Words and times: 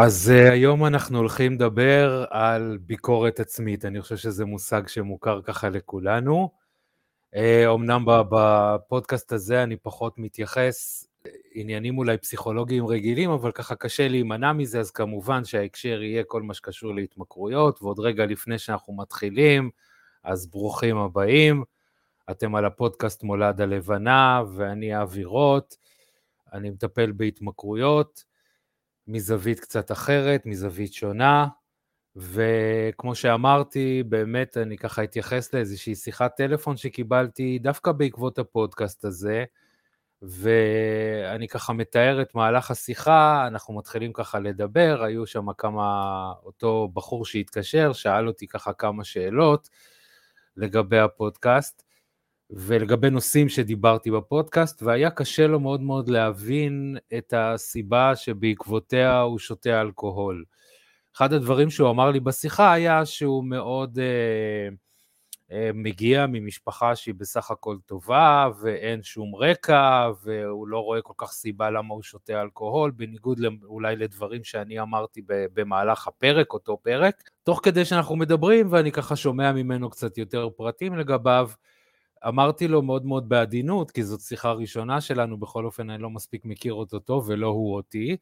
אז 0.00 0.32
uh, 0.34 0.52
היום 0.52 0.84
אנחנו 0.84 1.18
הולכים 1.18 1.52
לדבר 1.52 2.24
על 2.30 2.78
ביקורת 2.80 3.40
עצמית, 3.40 3.84
אני 3.84 4.02
חושב 4.02 4.16
שזה 4.16 4.44
מושג 4.44 4.88
שמוכר 4.88 5.42
ככה 5.42 5.68
לכולנו. 5.68 6.50
Uh, 7.34 7.38
אמנם 7.74 8.04
בפודקאסט 8.06 9.32
הזה 9.32 9.62
אני 9.62 9.76
פחות 9.76 10.18
מתייחס 10.18 11.06
עניינים 11.54 11.98
אולי 11.98 12.18
פסיכולוגיים 12.18 12.86
רגילים, 12.86 13.30
אבל 13.30 13.52
ככה 13.52 13.74
קשה 13.74 14.08
להימנע 14.08 14.52
מזה, 14.52 14.80
אז 14.80 14.90
כמובן 14.90 15.44
שההקשר 15.44 16.02
יהיה 16.02 16.24
כל 16.24 16.42
מה 16.42 16.54
שקשור 16.54 16.94
להתמכרויות, 16.94 17.82
ועוד 17.82 17.98
רגע 17.98 18.26
לפני 18.26 18.58
שאנחנו 18.58 18.96
מתחילים, 18.96 19.70
אז 20.24 20.46
ברוכים 20.50 20.96
הבאים. 20.96 21.64
אתם 22.30 22.54
על 22.54 22.64
הפודקאסט 22.64 23.22
מולד 23.22 23.60
הלבנה, 23.60 24.42
ואני 24.56 25.02
אבי 25.02 25.24
רוט, 25.24 25.74
אני 26.52 26.70
מטפל 26.70 27.12
בהתמכרויות. 27.12 28.27
מזווית 29.08 29.60
קצת 29.60 29.92
אחרת, 29.92 30.46
מזווית 30.46 30.92
שונה, 30.92 31.46
וכמו 32.16 33.14
שאמרתי, 33.14 34.02
באמת 34.08 34.56
אני 34.56 34.78
ככה 34.78 35.04
אתייחס 35.04 35.54
לאיזושהי 35.54 35.94
שיחת 35.94 36.36
טלפון 36.36 36.76
שקיבלתי 36.76 37.58
דווקא 37.58 37.92
בעקבות 37.92 38.38
הפודקאסט 38.38 39.04
הזה, 39.04 39.44
ואני 40.22 41.48
ככה 41.48 41.72
מתאר 41.72 42.22
את 42.22 42.34
מהלך 42.34 42.70
השיחה, 42.70 43.46
אנחנו 43.46 43.74
מתחילים 43.74 44.12
ככה 44.12 44.38
לדבר, 44.38 45.02
היו 45.02 45.26
שם 45.26 45.52
כמה, 45.52 46.32
אותו 46.44 46.88
בחור 46.94 47.24
שהתקשר, 47.24 47.92
שאל 47.92 48.28
אותי 48.28 48.46
ככה 48.46 48.72
כמה 48.72 49.04
שאלות 49.04 49.68
לגבי 50.56 50.98
הפודקאסט, 50.98 51.87
ולגבי 52.50 53.10
נושאים 53.10 53.48
שדיברתי 53.48 54.10
בפודקאסט, 54.10 54.82
והיה 54.82 55.10
קשה 55.10 55.46
לו 55.46 55.60
מאוד 55.60 55.80
מאוד 55.80 56.08
להבין 56.08 56.96
את 57.18 57.34
הסיבה 57.36 58.16
שבעקבותיה 58.16 59.20
הוא 59.20 59.38
שותה 59.38 59.80
אלכוהול. 59.80 60.44
אחד 61.16 61.32
הדברים 61.32 61.70
שהוא 61.70 61.90
אמר 61.90 62.10
לי 62.10 62.20
בשיחה 62.20 62.72
היה 62.72 63.06
שהוא 63.06 63.44
מאוד 63.44 63.98
אה, 63.98 64.68
אה, 65.52 65.70
מגיע 65.74 66.26
ממשפחה 66.28 66.96
שהיא 66.96 67.14
בסך 67.14 67.50
הכל 67.50 67.76
טובה, 67.86 68.48
ואין 68.60 69.02
שום 69.02 69.36
רקע, 69.36 70.10
והוא 70.22 70.68
לא 70.68 70.78
רואה 70.78 71.02
כל 71.02 71.12
כך 71.16 71.32
סיבה 71.32 71.70
למה 71.70 71.94
הוא 71.94 72.02
שותה 72.02 72.42
אלכוהול, 72.42 72.90
בניגוד 72.90 73.40
אולי 73.64 73.96
לדברים 73.96 74.44
שאני 74.44 74.80
אמרתי 74.80 75.22
במהלך 75.26 76.08
הפרק, 76.08 76.52
אותו 76.52 76.78
פרק. 76.82 77.30
תוך 77.42 77.60
כדי 77.62 77.84
שאנחנו 77.84 78.16
מדברים, 78.16 78.66
ואני 78.70 78.92
ככה 78.92 79.16
שומע 79.16 79.52
ממנו 79.52 79.90
קצת 79.90 80.18
יותר 80.18 80.48
פרטים 80.56 80.98
לגביו, 80.98 81.50
אמרתי 82.28 82.68
לו 82.68 82.82
מאוד 82.82 83.06
מאוד 83.06 83.28
בעדינות, 83.28 83.90
כי 83.90 84.04
זאת 84.04 84.20
שיחה 84.20 84.52
ראשונה 84.52 85.00
שלנו, 85.00 85.36
בכל 85.36 85.64
אופן 85.64 85.90
אני 85.90 86.02
לא 86.02 86.10
מספיק 86.10 86.44
מכיר 86.44 86.74
אותו 86.74 86.98
טוב 86.98 87.28
ולא 87.28 87.46
הוא 87.46 87.74
אותי, 87.74 88.16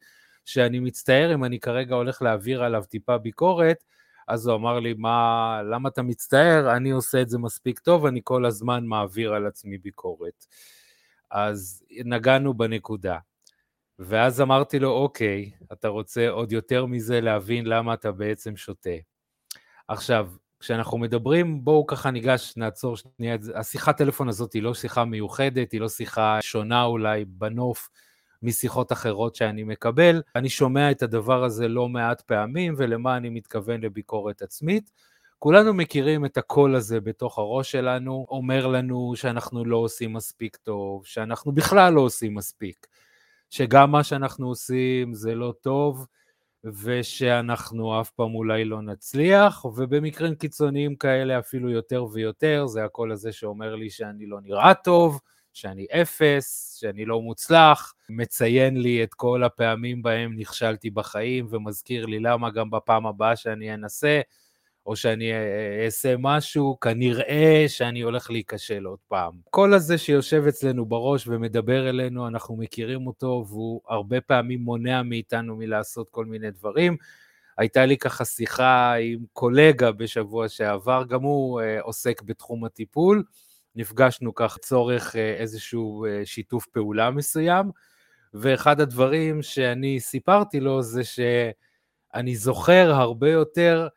שאני 0.45 0.79
מצטער 0.79 1.33
אם 1.33 1.43
אני 1.43 1.59
כרגע 1.59 1.95
הולך 1.95 2.21
להעביר 2.21 2.63
עליו 2.63 2.83
טיפה 2.89 3.17
ביקורת, 3.17 3.83
אז 4.27 4.47
הוא 4.47 4.55
אמר 4.55 4.79
לי, 4.79 4.93
מה, 4.97 5.61
למה 5.71 5.89
אתה 5.89 6.01
מצטער? 6.01 6.77
אני 6.77 6.89
עושה 6.89 7.21
את 7.21 7.29
זה 7.29 7.37
מספיק 7.37 7.79
טוב, 7.79 8.05
אני 8.05 8.21
כל 8.23 8.45
הזמן 8.45 8.85
מעביר 8.85 9.33
על 9.33 9.47
עצמי 9.47 9.77
ביקורת. 9.77 10.45
אז 11.31 11.83
נגענו 12.05 12.53
בנקודה. 12.53 13.17
ואז 13.99 14.41
אמרתי 14.41 14.79
לו, 14.79 14.91
אוקיי, 14.91 15.51
אתה 15.73 15.87
רוצה 15.87 16.29
עוד 16.29 16.51
יותר 16.51 16.85
מזה 16.85 17.21
להבין 17.21 17.65
למה 17.65 17.93
אתה 17.93 18.11
בעצם 18.11 18.57
שותה. 18.57 18.89
עכשיו, 19.87 20.29
כשאנחנו 20.59 20.97
מדברים, 20.97 21.63
בואו 21.65 21.87
ככה 21.87 22.11
ניגש, 22.11 22.53
נעצור 22.57 22.97
שנייה. 22.97 23.37
השיחת 23.55 23.97
טלפון 23.97 24.29
הזאת 24.29 24.53
היא 24.53 24.63
לא 24.63 24.73
שיחה 24.73 25.05
מיוחדת, 25.05 25.71
היא 25.71 25.81
לא 25.81 25.89
שיחה 25.89 26.37
שונה 26.41 26.83
אולי 26.83 27.25
בנוף 27.25 27.89
משיחות 28.43 28.91
אחרות 28.91 29.35
שאני 29.35 29.63
מקבל. 29.63 30.21
אני 30.35 30.49
שומע 30.49 30.91
את 30.91 31.03
הדבר 31.03 31.43
הזה 31.43 31.67
לא 31.67 31.89
מעט 31.89 32.21
פעמים, 32.21 32.73
ולמה 32.77 33.17
אני 33.17 33.29
מתכוון 33.29 33.81
לביקורת 33.81 34.41
עצמית. 34.41 34.91
כולנו 35.39 35.73
מכירים 35.73 36.25
את 36.25 36.37
הקול 36.37 36.75
הזה 36.75 37.01
בתוך 37.01 37.37
הראש 37.37 37.71
שלנו, 37.71 38.25
אומר 38.29 38.67
לנו 38.67 39.13
שאנחנו 39.15 39.65
לא 39.65 39.77
עושים 39.77 40.13
מספיק 40.13 40.55
טוב, 40.55 41.05
שאנחנו 41.05 41.51
בכלל 41.51 41.93
לא 41.93 42.01
עושים 42.01 42.35
מספיק, 42.35 42.87
שגם 43.49 43.91
מה 43.91 44.03
שאנחנו 44.03 44.47
עושים 44.47 45.13
זה 45.13 45.35
לא 45.35 45.53
טוב, 45.61 46.07
ושאנחנו 46.83 48.01
אף 48.01 48.09
פעם 48.09 48.35
אולי 48.35 48.65
לא 48.65 48.81
נצליח, 48.81 49.65
ובמקרים 49.65 50.35
קיצוניים 50.35 50.95
כאלה 50.95 51.39
אפילו 51.39 51.69
יותר 51.69 52.05
ויותר, 52.13 52.67
זה 52.67 52.85
הקול 52.85 53.11
הזה 53.11 53.31
שאומר 53.31 53.75
לי 53.75 53.89
שאני 53.89 54.25
לא 54.25 54.41
נראה 54.41 54.73
טוב, 54.73 55.19
שאני 55.53 55.85
אפס, 56.01 56.77
שאני 56.79 57.05
לא 57.05 57.21
מוצלח, 57.21 57.93
מציין 58.09 58.81
לי 58.81 59.03
את 59.03 59.13
כל 59.13 59.43
הפעמים 59.43 60.01
בהם 60.01 60.33
נכשלתי 60.37 60.89
בחיים 60.89 61.47
ומזכיר 61.49 62.05
לי 62.05 62.19
למה 62.19 62.49
גם 62.49 62.69
בפעם 62.69 63.07
הבאה 63.07 63.35
שאני 63.35 63.73
אנסה, 63.73 64.21
או 64.87 64.95
שאני 64.95 65.31
אעשה 65.85 66.15
משהו, 66.19 66.79
כנראה 66.79 67.65
שאני 67.67 68.01
הולך 68.01 68.31
להיכשל 68.31 68.85
עוד 68.85 68.99
פעם. 69.07 69.33
כל 69.49 69.73
הזה 69.73 69.97
שיושב 69.97 70.43
אצלנו 70.49 70.85
בראש 70.85 71.27
ומדבר 71.27 71.89
אלינו, 71.89 72.27
אנחנו 72.27 72.57
מכירים 72.57 73.07
אותו, 73.07 73.45
והוא 73.47 73.81
הרבה 73.87 74.21
פעמים 74.21 74.61
מונע 74.61 75.03
מאיתנו 75.03 75.55
מלעשות 75.55 76.09
כל 76.09 76.25
מיני 76.25 76.51
דברים. 76.51 76.97
הייתה 77.57 77.85
לי 77.85 77.97
ככה 77.97 78.25
שיחה 78.25 78.93
עם 78.93 79.19
קולגה 79.33 79.91
בשבוע 79.91 80.49
שעבר, 80.49 81.03
גם 81.09 81.21
הוא 81.21 81.61
אה, 81.61 81.81
עוסק 81.81 82.21
בתחום 82.21 82.65
הטיפול. 82.65 83.23
נפגשנו 83.75 84.35
כך 84.35 84.57
צורך 84.57 85.15
אה, 85.15 85.33
איזשהו 85.33 86.05
אה, 86.05 86.21
שיתוף 86.25 86.65
פעולה 86.65 87.11
מסוים, 87.11 87.71
ואחד 88.33 88.81
הדברים 88.81 89.41
שאני 89.41 89.99
סיפרתי 89.99 90.59
לו 90.59 90.81
זה 90.81 91.03
שאני 91.03 92.35
זוכר 92.35 92.91
הרבה 92.93 93.29
יותר 93.31 93.87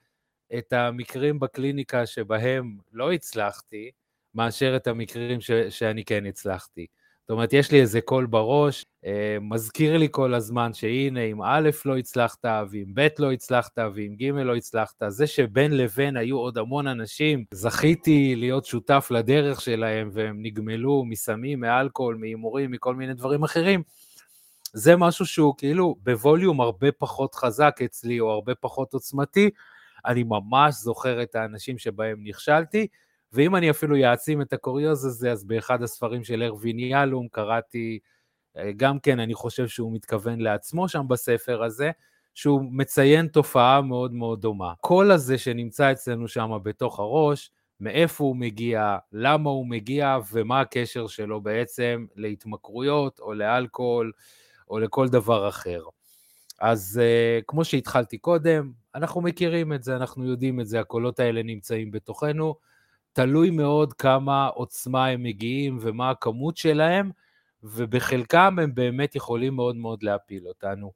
את 0.58 0.72
המקרים 0.72 1.40
בקליניקה 1.40 2.06
שבהם 2.06 2.76
לא 2.92 3.12
הצלחתי, 3.12 3.90
מאשר 4.34 4.76
את 4.76 4.86
המקרים 4.86 5.40
ש, 5.40 5.50
שאני 5.50 6.04
כן 6.04 6.26
הצלחתי. 6.26 6.86
זאת 7.30 7.34
אומרת, 7.34 7.52
יש 7.52 7.70
לי 7.72 7.80
איזה 7.80 8.00
קול 8.00 8.26
בראש, 8.26 8.84
אה, 9.04 9.36
מזכיר 9.40 9.96
לי 9.96 10.08
כל 10.10 10.34
הזמן 10.34 10.72
שהנה, 10.72 11.20
אם 11.20 11.42
א' 11.42 11.70
לא 11.84 11.96
הצלחת, 11.96 12.44
ואם 12.70 12.94
ב' 12.94 13.08
לא 13.18 13.32
הצלחת, 13.32 13.78
ואם 13.94 14.14
ג' 14.18 14.24
לא 14.24 14.56
הצלחת, 14.56 15.02
זה 15.08 15.26
שבין 15.26 15.76
לבין 15.76 16.16
היו 16.16 16.38
עוד 16.38 16.58
המון 16.58 16.86
אנשים, 16.86 17.44
זכיתי 17.54 18.36
להיות 18.36 18.64
שותף 18.64 19.08
לדרך 19.10 19.60
שלהם, 19.60 20.10
והם 20.12 20.38
נגמלו 20.42 21.04
מסמים, 21.04 21.60
מאלכוהול, 21.60 22.16
מהימורים, 22.16 22.70
מכל 22.70 22.94
מיני 22.94 23.14
דברים 23.14 23.44
אחרים, 23.44 23.82
זה 24.72 24.96
משהו 24.96 25.26
שהוא 25.26 25.54
כאילו 25.58 25.96
בווליום 26.02 26.60
הרבה 26.60 26.92
פחות 26.92 27.34
חזק 27.34 27.80
אצלי, 27.84 28.20
או 28.20 28.30
הרבה 28.30 28.54
פחות 28.54 28.94
עוצמתי, 28.94 29.50
אני 30.06 30.22
ממש 30.22 30.74
זוכר 30.74 31.22
את 31.22 31.34
האנשים 31.34 31.78
שבהם 31.78 32.18
נכשלתי, 32.24 32.86
ואם 33.32 33.56
אני 33.56 33.70
אפילו 33.70 33.96
אעצים 33.96 34.42
את 34.42 34.52
הקוריוז 34.52 35.04
הזה, 35.04 35.32
אז 35.32 35.44
באחד 35.44 35.82
הספרים 35.82 36.24
של 36.24 36.42
ארווין 36.42 36.78
יהלום 36.78 37.28
קראתי, 37.28 37.98
אה, 38.56 38.70
גם 38.76 38.98
כן, 38.98 39.20
אני 39.20 39.34
חושב 39.34 39.68
שהוא 39.68 39.94
מתכוון 39.94 40.40
לעצמו 40.40 40.88
שם 40.88 41.08
בספר 41.08 41.62
הזה, 41.62 41.90
שהוא 42.34 42.62
מציין 42.72 43.26
תופעה 43.26 43.80
מאוד 43.80 44.12
מאוד 44.12 44.40
דומה. 44.40 44.72
כל 44.80 45.10
הזה 45.10 45.38
שנמצא 45.38 45.92
אצלנו 45.92 46.28
שם 46.28 46.58
בתוך 46.62 47.00
הראש, 47.00 47.50
מאיפה 47.80 48.24
הוא 48.24 48.36
מגיע, 48.36 48.96
למה 49.12 49.50
הוא 49.50 49.66
מגיע 49.66 50.18
ומה 50.32 50.60
הקשר 50.60 51.06
שלו 51.06 51.40
בעצם 51.40 52.06
להתמכרויות 52.16 53.20
או 53.20 53.34
לאלכוהול 53.34 54.12
או 54.70 54.78
לכל 54.78 55.08
דבר 55.08 55.48
אחר. 55.48 55.82
אז 56.60 57.00
uh, 57.02 57.44
כמו 57.46 57.64
שהתחלתי 57.64 58.18
קודם, 58.18 58.72
אנחנו 58.94 59.20
מכירים 59.20 59.72
את 59.72 59.82
זה, 59.82 59.96
אנחנו 59.96 60.26
יודעים 60.26 60.60
את 60.60 60.66
זה, 60.66 60.80
הקולות 60.80 61.20
האלה 61.20 61.42
נמצאים 61.42 61.90
בתוכנו. 61.90 62.54
תלוי 63.12 63.50
מאוד 63.50 63.92
כמה 63.92 64.46
עוצמה 64.46 65.06
הם 65.06 65.22
מגיעים 65.22 65.78
ומה 65.80 66.10
הכמות 66.10 66.56
שלהם, 66.56 67.10
ובחלקם 67.62 68.58
הם 68.62 68.74
באמת 68.74 69.14
יכולים 69.14 69.54
מאוד 69.56 69.76
מאוד 69.76 70.02
להפיל 70.02 70.46
אותנו. 70.46 70.92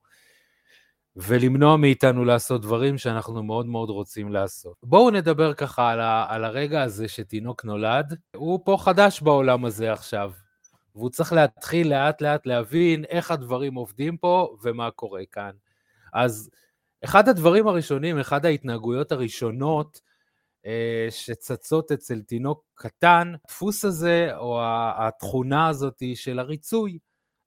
ולמנוע 1.17 1.77
מאיתנו 1.77 2.25
לעשות 2.25 2.63
דברים 2.63 2.99
שאנחנו 2.99 3.43
מאוד 3.43 3.67
מאוד 3.67 3.91
רוצים 3.91 4.33
לעשות. 4.33 4.77
בואו 4.83 5.11
נדבר 5.11 5.55
ככה 5.55 5.91
על, 5.91 6.01
ה, 6.01 6.27
על 6.29 6.45
הרגע 6.45 6.83
הזה 6.83 7.09
שתינוק 7.09 7.65
נולד. 7.65 8.17
הוא 8.37 8.61
פה 8.65 8.77
חדש 8.81 9.21
בעולם 9.21 9.65
הזה 9.65 9.93
עכשיו, 9.93 10.33
והוא 10.95 11.11
צריך 11.11 11.33
להתחיל 11.33 11.89
לאט 11.91 12.23
לאט 12.23 12.47
להבין 12.47 13.05
איך 13.05 13.31
הדברים 13.31 13.75
עובדים 13.75 14.17
פה 14.17 14.57
ומה 14.63 14.91
קורה 14.91 15.23
כאן. 15.33 15.51
אז 16.13 16.51
אחד 17.05 17.29
הדברים 17.29 17.69
הראשונים, 17.69 18.19
אחד 18.19 18.47
ההתנהגויות 18.47 19.13
הראשונות 19.13 20.01
אה, 20.67 21.07
שצצות 21.11 21.93
אצל 21.93 22.21
תינוק 22.21 22.65
קטן, 22.75 23.33
הדפוס 23.45 23.85
הזה 23.85 24.37
או 24.37 24.61
התכונה 24.99 25.69
הזאת 25.69 26.03
של 26.15 26.39
הריצוי. 26.39 26.99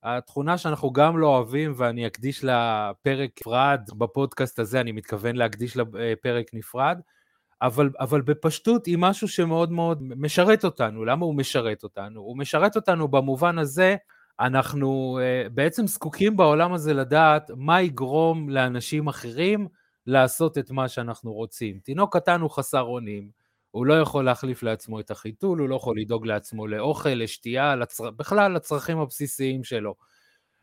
התכונה 0.04 0.57
שאנחנו 0.57 0.92
גם 0.92 1.18
לא 1.18 1.27
אוהבים 1.27 1.74
ואני 1.77 2.07
אקדיש 2.07 2.44
לה 2.44 2.92
פרק 3.01 3.31
נפרד 3.42 3.81
בפודקאסט 3.98 4.59
הזה, 4.59 4.81
אני 4.81 4.92
מתכוון 4.92 5.36
להקדיש 5.36 5.77
לה 5.77 5.83
אה, 6.00 6.13
פרק 6.21 6.45
נפרד, 6.53 7.00
אבל, 7.62 7.89
אבל 8.00 8.21
בפשטות 8.21 8.86
היא 8.86 8.98
משהו 9.00 9.27
שמאוד 9.27 9.71
מאוד 9.71 10.03
משרת 10.03 10.65
אותנו. 10.65 11.06
למה 11.06 11.25
הוא 11.25 11.36
משרת 11.36 11.83
אותנו? 11.83 12.21
הוא 12.21 12.38
משרת 12.38 12.75
אותנו 12.75 13.07
במובן 13.07 13.60
הזה 13.60 13.95
אנחנו 14.39 15.19
uh, 15.19 15.50
בעצם 15.50 15.88
זקוקים 15.88 16.38
בעולם 16.38 16.74
הזה 16.74 16.94
לדעת 16.94 17.51
מה 17.56 17.81
יגרום 17.81 18.50
לאנשים 18.50 19.07
אחרים 19.07 19.68
לעשות 20.07 20.57
את 20.57 20.72
מה 20.72 20.88
שאנחנו 20.89 21.34
רוצים. 21.34 21.80
תינוק 21.80 22.18
קטן 22.18 22.42
הוא 22.42 22.50
חסר 22.50 22.81
אונים, 22.81 23.30
הוא 23.72 23.86
לא 23.86 24.01
יכול 24.01 24.25
להחליף 24.25 24.63
לעצמו 24.63 25.00
את 25.00 25.12
החיתול, 25.12 25.60
הוא 25.60 25.69
לא 25.69 25.75
יכול 25.75 26.00
לדאוג 26.00 26.25
לעצמו 26.25 26.68
לאוכל, 26.68 27.10
לשתייה, 27.10 27.75
לצר... 27.75 28.12
בכלל 28.12 28.54
לצרכים 28.54 29.00
הבסיסיים 29.00 29.63
שלו. 29.63 29.95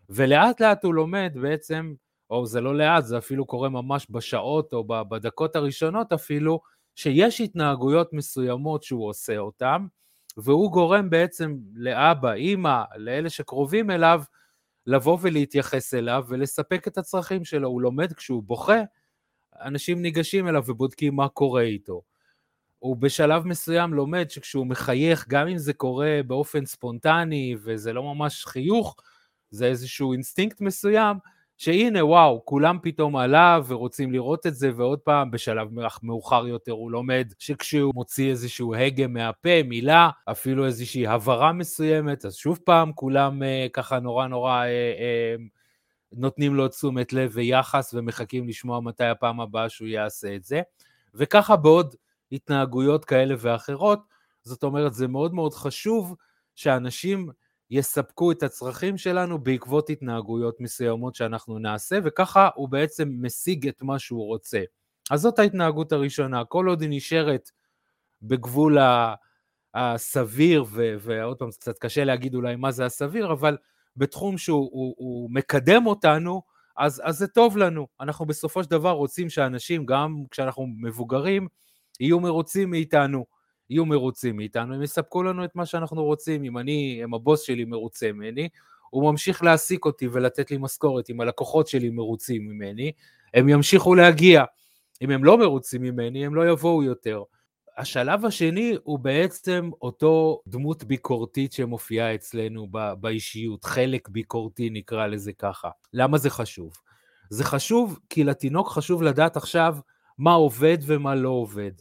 ולאט 0.09 0.61
לאט 0.61 0.85
הוא 0.85 0.95
לומד 0.95 1.33
בעצם, 1.43 1.95
או 2.31 2.47
זה 2.47 2.61
לא 2.61 2.77
לאט, 2.77 3.05
זה 3.05 3.19
אפילו 3.19 3.47
קורה 3.47 3.69
ממש 3.69 4.07
בשעות 4.11 4.73
או 4.73 4.85
בדקות 4.85 5.57
הראשונות 5.57 6.13
אפילו, 6.13 6.61
שיש 6.95 7.41
התנהגויות 7.41 8.13
מסוימות 8.13 8.83
שהוא 8.83 9.09
עושה 9.09 9.39
אותן, 9.39 9.87
והוא 10.37 10.73
גורם 10.73 11.11
בעצם 11.11 11.57
לאבא, 11.75 12.33
אימא, 12.33 12.83
לאלה 12.97 13.31
שקרובים 13.31 13.91
אליו, 13.91 14.23
לבוא 14.87 15.19
ולהתייחס 15.21 15.95
אליו 15.95 16.25
ולספק 16.29 16.89
את 16.89 16.99
הצרכים 16.99 17.45
שלו. 17.45 17.69
הוא 17.69 17.83
לומד 17.83 18.13
כשהוא 18.13 18.43
בוכה, 18.43 18.81
אנשים 19.61 20.03
ניגשים 20.03 20.49
אליו 20.49 20.63
ובודקים 20.67 21.17
מה 21.17 21.29
קורה 21.29 21.63
איתו. 21.63 22.03
הוא 22.79 22.97
בשלב 22.97 23.47
מסוים 23.47 23.95
לומד 23.95 24.31
שכשהוא 24.31 24.67
מחייך, 24.67 25.29
גם 25.29 25.49
אם 25.49 25.59
זה 25.59 25.73
קורה 25.73 26.21
באופן 26.27 26.67
ספונטני 26.67 27.57
וזה 27.63 27.93
לא 27.93 28.15
ממש 28.15 28.47
חיוך, 28.47 28.97
זה 29.51 29.67
איזשהו 29.67 30.13
אינסטינקט 30.13 30.61
מסוים, 30.61 31.17
שהנה 31.57 32.05
וואו, 32.05 32.43
כולם 32.45 32.79
פתאום 32.83 33.17
עליו 33.17 33.65
ורוצים 33.69 34.13
לראות 34.13 34.47
את 34.47 34.55
זה, 34.55 34.71
ועוד 34.77 34.99
פעם, 34.99 35.31
בשלב 35.31 35.69
מאוחר 36.03 36.47
יותר 36.47 36.73
הוא 36.73 36.91
לומד 36.91 37.33
שכשהוא 37.39 37.95
מוציא 37.95 38.31
איזשהו 38.31 38.75
הגה 38.75 39.07
מהפה, 39.07 39.63
מילה, 39.65 40.11
אפילו 40.31 40.67
איזושהי 40.67 41.07
הברה 41.07 41.53
מסוימת, 41.53 42.25
אז 42.25 42.35
שוב 42.35 42.59
פעם, 42.65 42.93
כולם 42.93 43.43
אה, 43.43 43.67
ככה 43.73 43.99
נורא 43.99 44.27
נורא 44.27 44.53
אה, 44.53 44.67
אה, 44.67 45.35
נותנים 46.13 46.55
לו 46.55 46.69
תשומת 46.69 47.13
לב 47.13 47.31
ויחס 47.35 47.95
ומחכים 47.95 48.49
לשמוע 48.49 48.81
מתי 48.81 49.05
הפעם 49.05 49.41
הבאה 49.41 49.69
שהוא 49.69 49.89
יעשה 49.89 50.35
את 50.35 50.45
זה. 50.45 50.63
וככה 51.15 51.57
בעוד 51.57 51.95
התנהגויות 52.33 53.05
כאלה 53.05 53.35
ואחרות, 53.39 54.01
זאת 54.43 54.63
אומרת, 54.63 54.95
זה 54.95 55.09
מאוד 55.09 55.35
מאוד 55.35 55.55
חשוב 55.55 56.15
שאנשים 56.55 57.29
יספקו 57.71 58.33
את 58.33 58.43
הצרכים 58.43 58.99
שלנו 58.99 59.39
בעקבות 59.39 59.91
התנהגויות 59.91 60.61
מסוימות 60.61 61.15
שאנחנו 61.15 61.59
נעשה, 61.59 61.99
וככה 62.05 62.49
הוא 62.55 62.69
בעצם 62.69 63.13
משיג 63.21 63.69
את 63.69 63.83
מה 63.83 63.99
שהוא 63.99 64.27
רוצה. 64.27 64.63
אז 65.11 65.21
זאת 65.21 65.39
ההתנהגות 65.39 65.93
הראשונה, 65.93 66.45
כל 66.45 66.69
עוד 66.69 66.81
היא 66.81 66.91
נשארת 66.93 67.51
בגבול 68.23 68.79
הסביר, 69.75 70.65
ועוד 71.01 71.37
פעם, 71.39 71.51
קצת 71.51 71.79
קשה 71.79 72.05
להגיד 72.05 72.35
אולי 72.35 72.57
מה 72.57 72.73
זה 72.73 72.85
הסביר, 72.85 73.33
אבל 73.33 73.57
בתחום 73.97 74.39
שהוא 74.39 74.71
הוא, 74.73 74.95
הוא 74.99 75.31
מקדם 75.31 75.87
אותנו, 75.87 76.43
אז, 76.77 77.03
אז 77.05 77.19
זה 77.19 77.27
טוב 77.27 77.57
לנו. 77.57 77.87
אנחנו 78.01 78.27
בסופו 78.27 78.65
של 78.65 78.71
דבר 78.71 78.91
רוצים 78.91 79.31
שאנשים, 79.31 79.87
גם 79.87 80.25
כשאנחנו 80.31 80.67
מבוגרים, 80.67 81.49
יהיו 82.01 82.21
מרוצים 82.21 82.71
מאיתנו. 82.71 83.25
יהיו 83.71 83.87
מרוצים 83.87 84.37
מאיתנו, 84.37 84.75
הם 84.75 84.83
יספקו 84.83 85.23
לנו 85.23 85.45
את 85.45 85.57
מה 85.57 85.67
שאנחנו 85.67 86.05
רוצים. 86.05 86.45
אם 86.45 86.59
אני, 86.59 87.01
אם 87.05 87.15
הבוס 87.15 87.43
שלי 87.43 87.65
מרוצה 87.65 88.13
ממני, 88.13 88.49
הוא 88.91 89.11
ממשיך 89.11 89.43
להעסיק 89.43 89.85
אותי 89.85 90.09
ולתת 90.13 90.51
לי 90.51 90.57
משכורת. 90.61 91.11
אם 91.11 91.21
הלקוחות 91.21 91.69
שלי 91.69 91.91
מרוצים 91.91 92.49
ממני, 92.49 92.93
הם 93.35 93.49
ימשיכו 93.49 93.95
להגיע. 93.95 94.45
אם 95.03 95.11
הם 95.11 95.25
לא 95.25 95.39
מרוצים 95.39 95.83
ממני, 95.83 96.27
הם 96.27 96.35
לא 96.35 96.51
יבואו 96.51 96.83
יותר. 96.83 97.23
השלב 97.79 98.25
השני 98.25 98.77
הוא 98.85 98.99
בעצם 98.99 99.71
אותו 99.83 100.41
דמות 100.47 100.85
ביקורתית 100.85 101.53
שמופיעה 101.53 102.15
אצלנו 102.15 102.69
באישיות, 103.01 103.65
חלק 103.65 104.09
ביקורתי 104.09 104.71
נקרא 104.71 105.07
לזה 105.07 105.33
ככה. 105.33 105.69
למה 105.93 106.19
זה 106.19 106.31
חשוב? 106.31 106.73
זה 107.31 107.45
חשוב 107.45 107.99
כי 108.11 108.25
לתינוק 108.25 108.69
חשוב 108.69 109.03
לדעת 109.03 109.37
עכשיו 109.37 109.77
מה 110.19 110.33
עובד 110.33 110.79
ומה 110.87 111.15
לא 111.15 111.29
עובד. 111.29 111.73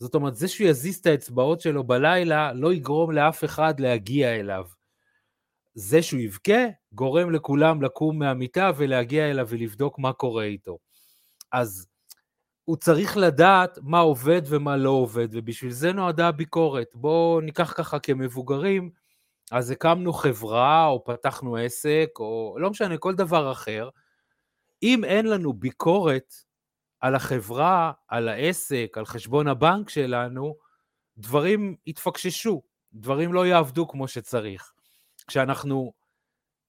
זאת 0.00 0.14
אומרת, 0.14 0.36
זה 0.36 0.48
שהוא 0.48 0.68
יזיז 0.68 0.98
את 0.98 1.06
האצבעות 1.06 1.60
שלו 1.60 1.84
בלילה 1.84 2.52
לא 2.52 2.72
יגרום 2.72 3.10
לאף 3.10 3.44
אחד 3.44 3.80
להגיע 3.80 4.34
אליו. 4.34 4.64
זה 5.74 6.02
שהוא 6.02 6.20
יבכה 6.20 6.64
גורם 6.92 7.30
לכולם 7.30 7.82
לקום 7.82 8.18
מהמיטה 8.18 8.70
ולהגיע 8.76 9.30
אליו 9.30 9.46
ולבדוק 9.48 9.98
מה 9.98 10.12
קורה 10.12 10.44
איתו. 10.44 10.78
אז 11.52 11.86
הוא 12.64 12.76
צריך 12.76 13.16
לדעת 13.16 13.78
מה 13.82 13.98
עובד 13.98 14.42
ומה 14.46 14.76
לא 14.76 14.90
עובד, 14.90 15.28
ובשביל 15.32 15.70
זה 15.70 15.92
נועדה 15.92 16.28
הביקורת. 16.28 16.88
בואו 16.94 17.40
ניקח 17.40 17.72
ככה 17.76 17.98
כמבוגרים, 17.98 18.90
אז 19.50 19.70
הקמנו 19.70 20.12
חברה, 20.12 20.86
או 20.86 21.04
פתחנו 21.04 21.56
עסק, 21.56 22.08
או 22.18 22.56
לא 22.58 22.70
משנה, 22.70 22.98
כל 22.98 23.14
דבר 23.14 23.52
אחר. 23.52 23.88
אם 24.82 25.04
אין 25.04 25.26
לנו 25.26 25.52
ביקורת 25.52 26.34
על 27.00 27.14
החברה, 27.14 27.92
על 28.08 28.28
העסק, 28.28 28.94
על 28.96 29.06
חשבון 29.06 29.48
הבנק 29.48 29.88
שלנו, 29.88 30.56
דברים 31.18 31.76
יתפקששו, 31.86 32.62
דברים 32.92 33.32
לא 33.32 33.46
יעבדו 33.46 33.88
כמו 33.88 34.08
שצריך. 34.08 34.72
כשאנחנו, 35.26 35.92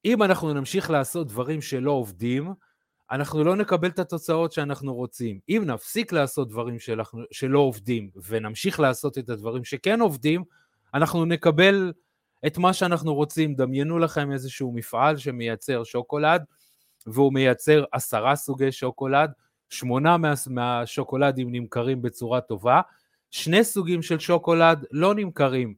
אם 0.04 0.22
אנחנו 0.22 0.54
נמשיך 0.54 0.90
לעשות 0.90 1.28
דברים 1.28 1.62
שלא 1.62 1.90
עובדים, 1.90 2.54
אנחנו 3.10 3.44
לא 3.44 3.56
נקבל 3.56 3.88
את 3.88 3.98
התוצאות 3.98 4.52
שאנחנו 4.52 4.94
רוצים. 4.94 5.40
אם 5.48 5.62
נפסיק 5.66 6.12
לעשות 6.12 6.48
דברים 6.48 6.78
שלנו, 6.78 7.04
שלא 7.30 7.58
עובדים 7.58 8.10
ונמשיך 8.28 8.80
לעשות 8.80 9.18
את 9.18 9.30
הדברים 9.30 9.64
שכן 9.64 10.00
עובדים, 10.00 10.44
אנחנו 10.94 11.24
נקבל 11.24 11.92
את 12.46 12.58
מה 12.58 12.72
שאנחנו 12.72 13.14
רוצים. 13.14 13.54
דמיינו 13.54 13.98
לכם 13.98 14.32
איזשהו 14.32 14.72
מפעל 14.72 15.16
שמייצר 15.16 15.84
שוקולד, 15.84 16.44
והוא 17.06 17.32
מייצר 17.32 17.84
עשרה 17.92 18.36
סוגי 18.36 18.72
שוקולד, 18.72 19.30
שמונה 19.70 20.16
מה, 20.16 20.34
מהשוקולדים 20.50 21.52
נמכרים 21.52 22.02
בצורה 22.02 22.40
טובה, 22.40 22.80
שני 23.30 23.64
סוגים 23.64 24.02
של 24.02 24.18
שוקולד 24.18 24.84
לא 24.90 25.14
נמכרים. 25.14 25.74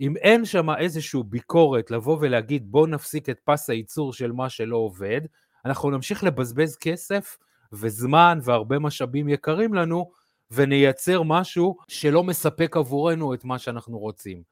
אם 0.00 0.16
אין 0.16 0.44
שם 0.44 0.70
איזושהי 0.70 1.20
ביקורת 1.26 1.90
לבוא 1.90 2.18
ולהגיד 2.20 2.72
בואו 2.72 2.86
נפסיק 2.86 3.28
את 3.28 3.40
פס 3.44 3.70
הייצור 3.70 4.12
של 4.12 4.32
מה 4.32 4.48
שלא 4.48 4.76
עובד, 4.76 5.20
אנחנו 5.64 5.90
נמשיך 5.90 6.24
לבזבז 6.24 6.76
כסף 6.76 7.38
וזמן 7.72 8.38
והרבה 8.42 8.78
משאבים 8.78 9.28
יקרים 9.28 9.74
לנו, 9.74 10.10
ונייצר 10.50 11.22
משהו 11.22 11.76
שלא 11.88 12.24
מספק 12.24 12.76
עבורנו 12.76 13.34
את 13.34 13.44
מה 13.44 13.58
שאנחנו 13.58 13.98
רוצים. 13.98 14.42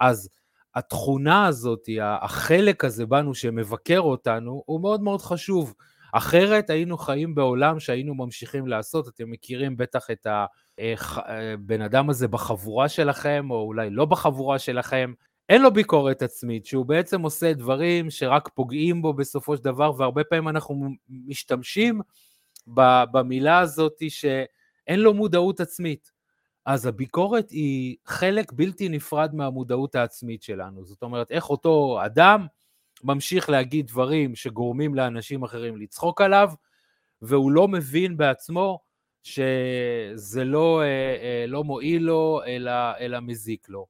אז 0.00 0.28
התכונה 0.74 1.46
הזאת, 1.46 1.88
החלק 2.02 2.84
הזה 2.84 3.06
בנו 3.06 3.34
שמבקר 3.34 4.00
אותנו, 4.00 4.62
הוא 4.66 4.80
מאוד 4.80 5.02
מאוד 5.02 5.22
חשוב. 5.22 5.74
אחרת 6.12 6.70
היינו 6.70 6.98
חיים 6.98 7.34
בעולם 7.34 7.80
שהיינו 7.80 8.14
ממשיכים 8.14 8.66
לעשות, 8.66 9.08
אתם 9.08 9.30
מכירים 9.30 9.76
בטח 9.76 10.10
את 10.10 10.26
הבן 11.26 11.82
אדם 11.82 12.10
הזה 12.10 12.28
בחבורה 12.28 12.88
שלכם, 12.88 13.46
או 13.50 13.62
אולי 13.62 13.90
לא 13.90 14.04
בחבורה 14.04 14.58
שלכם, 14.58 15.12
אין 15.48 15.62
לו 15.62 15.72
ביקורת 15.72 16.22
עצמית, 16.22 16.66
שהוא 16.66 16.86
בעצם 16.86 17.22
עושה 17.22 17.52
דברים 17.52 18.10
שרק 18.10 18.48
פוגעים 18.48 19.02
בו 19.02 19.12
בסופו 19.12 19.56
של 19.56 19.64
דבר, 19.64 19.92
והרבה 19.96 20.24
פעמים 20.24 20.48
אנחנו 20.48 20.88
משתמשים 21.08 22.00
במילה 23.12 23.58
הזאת 23.58 24.02
שאין 24.08 25.00
לו 25.00 25.14
מודעות 25.14 25.60
עצמית. 25.60 26.12
אז 26.66 26.86
הביקורת 26.86 27.50
היא 27.50 27.96
חלק 28.06 28.52
בלתי 28.52 28.88
נפרד 28.88 29.34
מהמודעות 29.34 29.94
העצמית 29.94 30.42
שלנו. 30.42 30.84
זאת 30.84 31.02
אומרת, 31.02 31.30
איך 31.30 31.50
אותו 31.50 31.98
אדם 32.04 32.46
ממשיך 33.04 33.50
להגיד 33.50 33.86
דברים 33.86 34.34
שגורמים 34.34 34.94
לאנשים 34.94 35.42
אחרים 35.42 35.76
לצחוק 35.76 36.20
עליו, 36.20 36.50
והוא 37.22 37.52
לא 37.52 37.68
מבין 37.68 38.16
בעצמו 38.16 38.80
שזה 39.22 40.44
לא, 40.44 40.82
אה, 40.82 40.86
אה, 40.86 41.44
לא 41.48 41.64
מועיל 41.64 42.02
לו, 42.02 42.40
אלא, 42.46 42.72
אלא 43.00 43.20
מזיק 43.20 43.68
לו. 43.68 43.86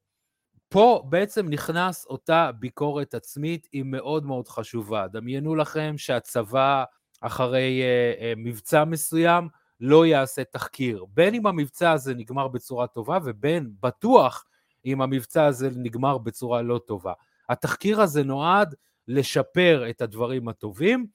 פה 0.69 1.03
בעצם 1.09 1.49
נכנס 1.49 2.07
אותה 2.07 2.51
ביקורת 2.59 3.15
עצמית, 3.15 3.69
היא 3.73 3.83
מאוד 3.87 4.27
מאוד 4.27 4.49
חשובה. 4.49 5.07
דמיינו 5.09 5.55
לכם 5.55 5.95
שהצבא 5.99 6.85
אחרי 7.21 7.83
uh, 7.83 8.25
מבצע 8.37 8.85
מסוים 8.85 9.49
לא 9.81 10.07
יעשה 10.07 10.45
תחקיר. 10.45 11.05
בין 11.15 11.35
אם 11.35 11.47
המבצע 11.47 11.93
הזה 11.93 12.15
נגמר 12.15 12.49
בצורה 12.49 12.87
טובה 12.87 13.19
ובין 13.25 13.71
בטוח 13.81 14.45
אם 14.87 15.01
המבצע 15.01 15.45
הזה 15.45 15.71
נגמר 15.77 16.19
בצורה 16.19 16.63
לא 16.63 16.81
טובה. 16.87 17.13
התחקיר 17.49 18.01
הזה 18.01 18.23
נועד 18.23 18.75
לשפר 19.09 19.91
את 19.91 20.03
הדברים 20.03 20.49
הטובים, 20.49 21.07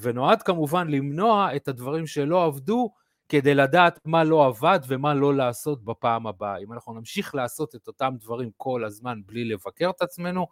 ונועד 0.00 0.42
כמובן 0.42 0.88
למנוע 0.88 1.56
את 1.56 1.68
הדברים 1.68 2.06
שלא 2.06 2.44
עבדו 2.44 2.92
כדי 3.28 3.54
לדעת 3.54 4.00
מה 4.04 4.24
לא 4.24 4.46
עבד 4.46 4.80
ומה 4.88 5.14
לא 5.14 5.34
לעשות 5.34 5.84
בפעם 5.84 6.26
הבאה. 6.26 6.58
אם 6.58 6.72
אנחנו 6.72 6.94
נמשיך 6.94 7.34
לעשות 7.34 7.74
את 7.74 7.86
אותם 7.86 8.14
דברים 8.20 8.50
כל 8.56 8.84
הזמן 8.84 9.20
בלי 9.26 9.44
לבקר 9.44 9.90
את 9.90 10.02
עצמנו, 10.02 10.46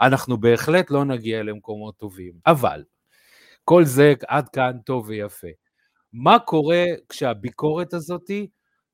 אנחנו 0.00 0.36
בהחלט 0.36 0.90
לא 0.90 1.04
נגיע 1.04 1.42
למקומות 1.42 1.96
טובים. 1.96 2.32
אבל, 2.46 2.84
כל 3.64 3.84
זה 3.84 4.14
עד 4.28 4.48
כאן 4.48 4.78
טוב 4.84 5.08
ויפה. 5.08 5.48
מה 6.12 6.38
קורה 6.38 6.84
כשהביקורת 7.08 7.94
הזאתי 7.94 8.46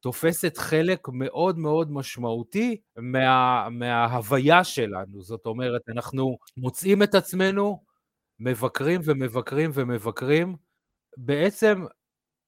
תופסת 0.02 0.56
חלק 0.58 1.08
מאוד 1.08 1.58
מאוד 1.58 1.92
משמעותי 1.92 2.76
מה, 2.96 3.68
מההוויה 3.70 4.64
שלנו. 4.64 5.22
זאת 5.22 5.46
אומרת, 5.46 5.82
אנחנו 5.88 6.38
מוצאים 6.56 7.02
את 7.02 7.14
עצמנו 7.14 7.82
מבקרים 8.40 9.00
ומבקרים 9.04 9.70
ומבקרים, 9.74 10.56
בעצם, 11.16 11.84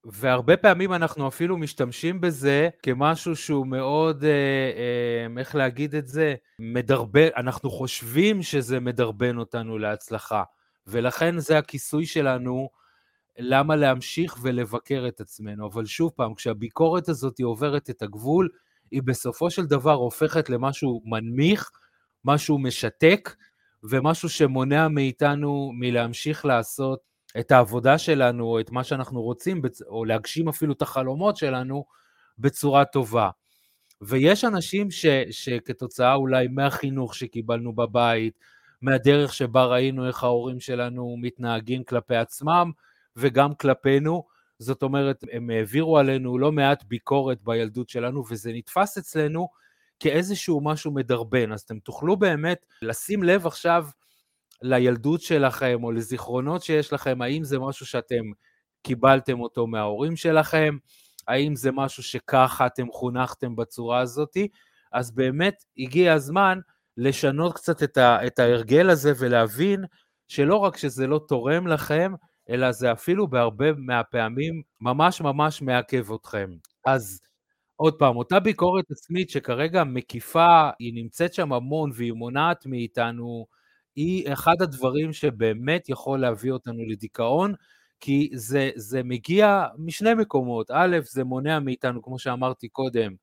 והרבה 0.04 0.56
פעמים 0.56 0.92
אנחנו 0.92 1.28
אפילו 1.28 1.56
משתמשים 1.56 2.20
בזה 2.20 2.68
כמשהו 2.82 3.37
שהוא 3.37 3.66
מאוד, 3.66 4.25
אה, 4.25 4.30
אה, 4.30 5.40
איך 5.40 5.54
להגיד 5.54 5.94
את 5.94 6.08
זה, 6.08 6.34
מדרבן, 6.58 7.28
אנחנו 7.37 7.70
חושבים 7.70 8.42
שזה 8.42 8.80
מדרבן 8.80 9.38
אותנו 9.38 9.78
להצלחה, 9.78 10.42
ולכן 10.87 11.38
זה 11.38 11.58
הכיסוי 11.58 12.06
שלנו 12.06 12.68
למה 13.38 13.76
להמשיך 13.76 14.36
ולבקר 14.42 15.04
את 15.08 15.20
עצמנו. 15.20 15.66
אבל 15.66 15.86
שוב 15.86 16.12
פעם, 16.16 16.34
כשהביקורת 16.34 17.08
הזאת 17.08 17.38
היא 17.38 17.46
עוברת 17.46 17.90
את 17.90 18.02
הגבול, 18.02 18.48
היא 18.90 19.02
בסופו 19.02 19.50
של 19.50 19.66
דבר 19.66 19.92
הופכת 19.94 20.50
למשהו 20.50 21.02
מנמיך, 21.04 21.70
משהו 22.24 22.58
משתק, 22.58 23.36
ומשהו 23.84 24.28
שמונע 24.28 24.88
מאיתנו 24.88 25.70
מלהמשיך 25.74 26.44
לעשות 26.44 27.00
את 27.40 27.52
העבודה 27.52 27.98
שלנו, 27.98 28.44
או 28.44 28.60
את 28.60 28.70
מה 28.70 28.84
שאנחנו 28.84 29.22
רוצים, 29.22 29.62
או 29.88 30.04
להגשים 30.04 30.48
אפילו 30.48 30.72
את 30.72 30.82
החלומות 30.82 31.36
שלנו 31.36 31.84
בצורה 32.38 32.84
טובה. 32.84 33.30
ויש 34.00 34.44
אנשים 34.44 34.90
ש, 34.90 35.06
שכתוצאה 35.30 36.14
אולי 36.14 36.48
מהחינוך 36.48 37.14
שקיבלנו 37.14 37.72
בבית, 37.72 38.38
מהדרך 38.82 39.34
שבה 39.34 39.64
ראינו 39.64 40.06
איך 40.06 40.24
ההורים 40.24 40.60
שלנו 40.60 41.16
מתנהגים 41.20 41.84
כלפי 41.84 42.16
עצמם 42.16 42.70
וגם 43.16 43.54
כלפינו, 43.54 44.25
זאת 44.59 44.83
אומרת, 44.83 45.25
הם 45.33 45.50
העבירו 45.50 45.99
עלינו 45.99 46.38
לא 46.38 46.52
מעט 46.52 46.85
ביקורת 46.85 47.38
בילדות 47.42 47.88
שלנו, 47.88 48.25
וזה 48.30 48.52
נתפס 48.52 48.99
אצלנו 48.99 49.49
כאיזשהו 50.00 50.61
משהו 50.61 50.92
מדרבן. 50.92 51.52
אז 51.52 51.61
אתם 51.61 51.78
תוכלו 51.78 52.16
באמת 52.16 52.66
לשים 52.83 53.23
לב 53.23 53.47
עכשיו 53.47 53.87
לילדות 54.62 55.21
שלכם, 55.21 55.85
או 55.85 55.92
לזיכרונות 55.92 56.62
שיש 56.62 56.92
לכם, 56.92 57.23
האם 57.23 57.44
זה 57.44 57.59
משהו 57.59 57.87
שאתם 57.87 58.25
קיבלתם 58.83 59.40
אותו 59.40 59.66
מההורים 59.66 60.16
שלכם, 60.16 60.76
האם 61.28 61.56
זה 61.56 61.73
משהו 61.73 62.02
שככה 62.02 62.66
אתם 62.66 62.87
חונכתם 62.90 63.56
בצורה 63.56 64.00
הזאתי, 64.00 64.49
אז 64.92 65.11
באמת 65.11 65.64
הגיע 65.78 66.12
הזמן 66.12 66.59
לשנות 66.97 67.54
קצת 67.54 67.83
את, 67.83 67.97
ה, 67.97 68.26
את 68.26 68.38
ההרגל 68.38 68.90
הזה 68.90 69.12
ולהבין 69.18 69.85
שלא 70.28 70.56
רק 70.56 70.76
שזה 70.76 71.06
לא 71.06 71.21
תורם 71.28 71.66
לכם, 71.66 72.12
אלא 72.50 72.72
זה 72.72 72.92
אפילו 72.92 73.26
בהרבה 73.28 73.72
מהפעמים 73.72 74.62
ממש 74.80 75.20
ממש 75.20 75.62
מעכב 75.62 76.12
אתכם. 76.12 76.50
אז 76.86 77.20
עוד 77.76 77.94
פעם, 77.98 78.16
אותה 78.16 78.40
ביקורת 78.40 78.84
עצמית 78.90 79.30
שכרגע 79.30 79.84
מקיפה, 79.84 80.70
היא 80.78 80.94
נמצאת 80.94 81.34
שם 81.34 81.52
המון 81.52 81.90
והיא 81.94 82.12
מונעת 82.12 82.66
מאיתנו, 82.66 83.46
היא 83.96 84.32
אחד 84.32 84.62
הדברים 84.62 85.12
שבאמת 85.12 85.88
יכול 85.88 86.20
להביא 86.20 86.52
אותנו 86.52 86.86
לדיכאון, 86.86 87.54
כי 88.00 88.30
זה, 88.34 88.70
זה 88.76 89.02
מגיע 89.02 89.66
משני 89.78 90.14
מקומות. 90.14 90.70
א', 90.70 90.98
זה 91.04 91.24
מונע 91.24 91.58
מאיתנו, 91.60 92.02
כמו 92.02 92.18
שאמרתי 92.18 92.68
קודם, 92.68 93.14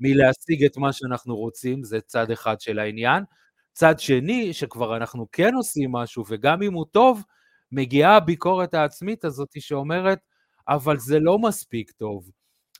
מלהשיג 0.00 0.64
את 0.64 0.76
מה 0.76 0.92
שאנחנו 0.92 1.36
רוצים, 1.36 1.84
זה 1.84 2.00
צד 2.00 2.30
אחד 2.30 2.60
של 2.60 2.78
העניין. 2.78 3.24
צד 3.72 3.98
שני, 4.00 4.52
שכבר 4.52 4.96
אנחנו 4.96 5.26
כן 5.32 5.54
עושים 5.54 5.92
משהו, 5.92 6.24
וגם 6.28 6.62
אם 6.62 6.72
הוא 6.74 6.86
טוב, 6.90 7.22
מגיעה 7.72 8.16
הביקורת 8.16 8.74
העצמית 8.74 9.24
הזאת 9.24 9.48
שאומרת, 9.58 10.18
אבל 10.68 10.98
זה 10.98 11.20
לא 11.20 11.38
מספיק 11.38 11.90
טוב, 11.90 12.30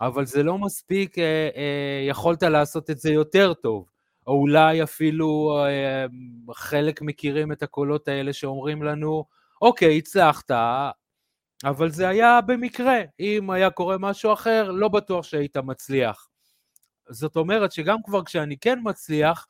אבל 0.00 0.26
זה 0.26 0.42
לא 0.42 0.58
מספיק, 0.58 1.18
אה, 1.18 1.48
אה, 1.56 2.06
יכולת 2.08 2.42
לעשות 2.42 2.90
את 2.90 2.98
זה 2.98 3.12
יותר 3.12 3.54
טוב. 3.54 3.86
או 4.26 4.32
אולי 4.32 4.82
אפילו 4.82 5.58
אה, 5.66 6.06
חלק 6.54 7.02
מכירים 7.02 7.52
את 7.52 7.62
הקולות 7.62 8.08
האלה 8.08 8.32
שאומרים 8.32 8.82
לנו, 8.82 9.24
אוקיי, 9.62 9.98
הצלחת, 9.98 10.50
אבל 11.64 11.90
זה 11.90 12.08
היה 12.08 12.40
במקרה. 12.40 12.98
אם 13.20 13.50
היה 13.50 13.70
קורה 13.70 13.98
משהו 13.98 14.32
אחר, 14.32 14.70
לא 14.70 14.88
בטוח 14.88 15.24
שהיית 15.24 15.56
מצליח. 15.56 16.28
זאת 17.08 17.36
אומרת 17.36 17.72
שגם 17.72 17.98
כבר 18.04 18.24
כשאני 18.24 18.58
כן 18.58 18.78
מצליח, 18.82 19.46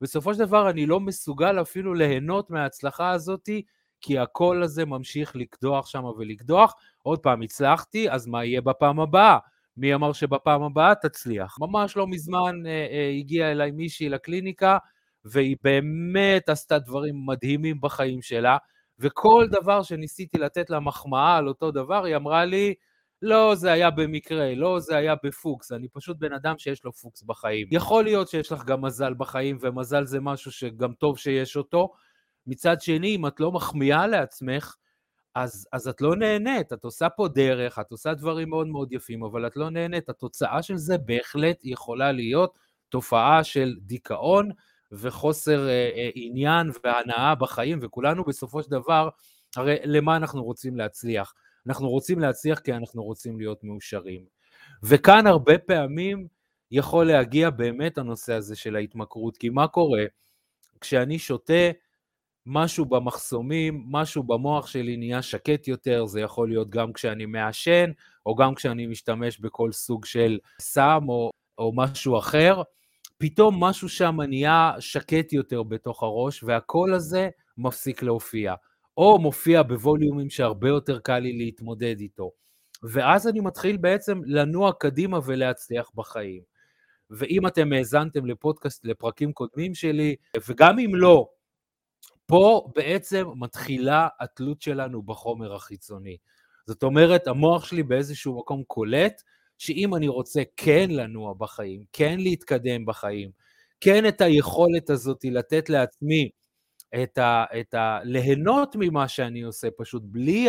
בסופו 0.00 0.34
של 0.34 0.40
דבר 0.40 0.70
אני 0.70 0.86
לא 0.86 1.00
מסוגל 1.00 1.60
אפילו 1.60 1.94
ליהנות 1.94 2.50
מההצלחה 2.50 3.10
הזאתי, 3.10 3.62
כי 4.00 4.18
הקול 4.18 4.62
הזה 4.62 4.84
ממשיך 4.84 5.36
לקדוח 5.36 5.86
שם 5.86 6.04
ולקדוח. 6.04 6.74
עוד 7.02 7.18
פעם, 7.18 7.42
הצלחתי, 7.42 8.10
אז 8.10 8.26
מה 8.26 8.44
יהיה 8.44 8.60
בפעם 8.60 9.00
הבאה? 9.00 9.38
מי 9.76 9.94
אמר 9.94 10.12
שבפעם 10.12 10.62
הבאה 10.62 10.94
תצליח? 10.94 11.56
ממש 11.60 11.96
לא 11.96 12.06
מזמן 12.06 12.66
אה, 12.66 12.70
אה, 12.70 13.10
הגיעה 13.18 13.50
אליי 13.52 13.70
מישהי 13.70 14.08
לקליניקה, 14.08 14.78
והיא 15.24 15.56
באמת 15.64 16.48
עשתה 16.48 16.78
דברים 16.78 17.26
מדהימים 17.26 17.80
בחיים 17.80 18.22
שלה, 18.22 18.56
וכל 18.98 19.46
דבר 19.50 19.82
שניסיתי 19.82 20.38
לתת 20.38 20.70
לה 20.70 20.80
מחמאה 20.80 21.36
על 21.36 21.48
אותו 21.48 21.70
דבר, 21.70 22.04
היא 22.04 22.16
אמרה 22.16 22.44
לי, 22.44 22.74
לא, 23.22 23.54
זה 23.54 23.72
היה 23.72 23.90
במקרה, 23.90 24.54
לא, 24.54 24.80
זה 24.80 24.96
היה 24.96 25.14
בפוקס, 25.24 25.72
אני 25.72 25.88
פשוט 25.88 26.16
בן 26.16 26.32
אדם 26.32 26.58
שיש 26.58 26.84
לו 26.84 26.92
פוקס 26.92 27.22
בחיים. 27.22 27.68
יכול 27.70 28.04
להיות 28.04 28.28
שיש 28.28 28.52
לך 28.52 28.64
גם 28.64 28.84
מזל 28.84 29.14
בחיים, 29.14 29.58
ומזל 29.60 30.06
זה 30.06 30.20
משהו 30.20 30.52
שגם 30.52 30.92
טוב 30.92 31.18
שיש 31.18 31.56
אותו, 31.56 31.92
מצד 32.46 32.80
שני, 32.80 33.16
אם 33.16 33.26
את 33.26 33.40
לא 33.40 33.52
מחמיאה 33.52 34.06
לעצמך, 34.06 34.76
אז, 35.34 35.68
אז 35.72 35.88
את 35.88 36.00
לא 36.00 36.16
נהנית, 36.16 36.72
את 36.72 36.84
עושה 36.84 37.08
פה 37.08 37.28
דרך, 37.28 37.78
את 37.78 37.90
עושה 37.90 38.14
דברים 38.14 38.50
מאוד 38.50 38.66
מאוד 38.66 38.92
יפים, 38.92 39.24
אבל 39.24 39.46
את 39.46 39.56
לא 39.56 39.70
נהנית. 39.70 40.08
התוצאה 40.08 40.62
של 40.62 40.76
זה 40.76 40.98
בהחלט 40.98 41.60
יכולה 41.64 42.12
להיות 42.12 42.58
תופעה 42.88 43.44
של 43.44 43.76
דיכאון 43.80 44.50
וחוסר 44.92 45.68
אה, 45.68 45.90
אה, 45.96 46.10
עניין 46.14 46.70
והנאה 46.84 47.34
בחיים, 47.34 47.78
וכולנו 47.82 48.24
בסופו 48.24 48.62
של 48.62 48.70
דבר, 48.70 49.08
הרי 49.56 49.76
למה 49.84 50.16
אנחנו 50.16 50.44
רוצים 50.44 50.76
להצליח? 50.76 51.34
אנחנו 51.66 51.88
רוצים 51.88 52.18
להצליח 52.18 52.58
כי 52.58 52.72
אנחנו 52.72 53.02
רוצים 53.02 53.38
להיות 53.38 53.64
מאושרים. 53.64 54.24
וכאן 54.82 55.26
הרבה 55.26 55.58
פעמים 55.58 56.26
יכול 56.70 57.06
להגיע 57.06 57.50
באמת 57.50 57.98
הנושא 57.98 58.32
הזה 58.34 58.56
של 58.56 58.76
ההתמכרות, 58.76 59.36
כי 59.36 59.48
מה 59.48 59.68
קורה? 59.68 60.04
כשאני 60.80 61.18
שותה, 61.18 61.70
משהו 62.46 62.84
במחסומים, 62.84 63.84
משהו 63.90 64.22
במוח 64.22 64.66
שלי 64.66 64.96
נהיה 64.96 65.22
שקט 65.22 65.68
יותר, 65.68 66.06
זה 66.06 66.20
יכול 66.20 66.48
להיות 66.48 66.70
גם 66.70 66.92
כשאני 66.92 67.26
מעשן, 67.26 67.90
או 68.26 68.34
גם 68.34 68.54
כשאני 68.54 68.86
משתמש 68.86 69.40
בכל 69.40 69.72
סוג 69.72 70.04
של 70.04 70.38
סם 70.60 71.00
או, 71.08 71.30
או 71.58 71.72
משהו 71.74 72.18
אחר, 72.18 72.62
פתאום 73.18 73.64
משהו 73.64 73.88
שם 73.88 74.20
נהיה 74.20 74.72
שקט 74.78 75.32
יותר 75.32 75.62
בתוך 75.62 76.02
הראש, 76.02 76.42
והקול 76.42 76.94
הזה 76.94 77.28
מפסיק 77.58 78.02
להופיע, 78.02 78.54
או 78.96 79.18
מופיע 79.18 79.62
בווליומים 79.62 80.30
שהרבה 80.30 80.68
יותר 80.68 80.98
קל 80.98 81.18
לי 81.18 81.32
להתמודד 81.32 82.00
איתו. 82.00 82.30
ואז 82.82 83.28
אני 83.28 83.40
מתחיל 83.40 83.76
בעצם 83.76 84.20
לנוע 84.24 84.72
קדימה 84.72 85.18
ולהצליח 85.24 85.90
בחיים. 85.94 86.42
ואם 87.10 87.46
אתם 87.46 87.72
האזנתם 87.72 88.26
לפודקאסט, 88.26 88.84
לפרקים 88.84 89.32
קודמים 89.32 89.74
שלי, 89.74 90.16
וגם 90.48 90.78
אם 90.78 90.94
לא, 90.94 91.28
פה 92.30 92.68
בעצם 92.74 93.26
מתחילה 93.36 94.08
התלות 94.20 94.62
שלנו 94.62 95.02
בחומר 95.02 95.54
החיצוני. 95.54 96.16
זאת 96.66 96.82
אומרת, 96.82 97.26
המוח 97.26 97.64
שלי 97.64 97.82
באיזשהו 97.82 98.38
מקום 98.38 98.62
קולט 98.66 99.22
שאם 99.58 99.94
אני 99.94 100.08
רוצה 100.08 100.42
כן 100.56 100.90
לנוע 100.90 101.34
בחיים, 101.38 101.84
כן 101.92 102.20
להתקדם 102.20 102.86
בחיים, 102.86 103.30
כן 103.80 104.08
את 104.08 104.20
היכולת 104.20 104.90
הזאת 104.90 105.24
לתת 105.24 105.68
לעצמי 105.70 106.30
את 107.02 107.18
ה... 107.18 107.44
את 107.60 107.74
ה 107.74 107.98
ליהנות 108.04 108.76
ממה 108.78 109.08
שאני 109.08 109.42
עושה, 109.42 109.68
פשוט 109.78 110.02
בלי 110.04 110.48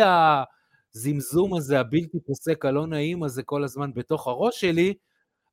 הזמזום 0.94 1.54
הזה, 1.54 1.80
הבלתי 1.80 2.20
פוסק, 2.26 2.64
הלא 2.64 2.86
נעים 2.86 3.22
הזה 3.22 3.42
כל 3.42 3.64
הזמן 3.64 3.94
בתוך 3.94 4.26
הראש 4.26 4.60
שלי, 4.60 4.94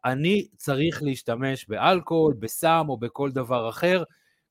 אני 0.05 0.47
צריך 0.55 1.03
להשתמש 1.03 1.65
באלכוהול, 1.69 2.33
בסם 2.39 2.85
או 2.89 2.97
בכל 2.97 3.31
דבר 3.31 3.69
אחר, 3.69 4.03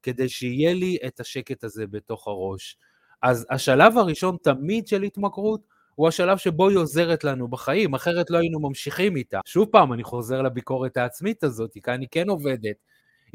כדי 0.02 0.28
שיהיה 0.28 0.74
לי 0.74 0.96
את 1.06 1.20
השקט 1.20 1.64
הזה 1.64 1.86
בתוך 1.86 2.28
הראש. 2.28 2.76
אז 3.22 3.46
השלב 3.50 3.98
הראשון 3.98 4.36
תמיד 4.42 4.86
של 4.86 5.02
התמכרות 5.02 5.60
הוא 5.94 6.08
השלב 6.08 6.38
שבו 6.38 6.68
היא 6.68 6.78
עוזרת 6.78 7.24
לנו 7.24 7.48
בחיים, 7.48 7.94
אחרת 7.94 8.30
לא 8.30 8.38
היינו 8.38 8.60
ממשיכים 8.60 9.16
איתה. 9.16 9.40
שוב 9.46 9.68
פעם, 9.72 9.92
אני 9.92 10.04
חוזר 10.04 10.42
לביקורת 10.42 10.96
העצמית 10.96 11.44
הזאת, 11.44 11.72
כי 11.72 11.80
אני 11.88 12.08
כן 12.08 12.28
עובדת. 12.28 12.76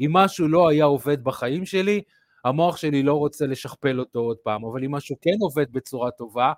אם 0.00 0.12
משהו 0.12 0.48
לא 0.48 0.68
היה 0.68 0.84
עובד 0.84 1.24
בחיים 1.24 1.66
שלי, 1.66 2.02
המוח 2.44 2.76
שלי 2.76 3.02
לא 3.02 3.14
רוצה 3.14 3.46
לשכפל 3.46 4.00
אותו 4.00 4.18
עוד 4.18 4.36
פעם, 4.36 4.64
אבל 4.64 4.84
אם 4.84 4.90
משהו 4.90 5.16
כן 5.20 5.36
עובד 5.40 5.72
בצורה 5.72 6.10
טובה, 6.10 6.52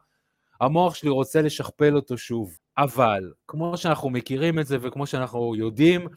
המוח 0.61 0.95
שלי 0.95 1.11
רוצה 1.11 1.43
לשכפל 1.43 1.97
אותו 1.97 2.19
שוב. 2.19 2.57
אבל, 2.79 3.33
כמו 3.49 3.77
שאנחנו 3.77 4.11
מכירים 4.11 4.59
את 4.59 4.67
זה 4.67 4.77
וכמו 4.81 5.07
שאנחנו 5.07 5.57
יודעים, 5.57 6.09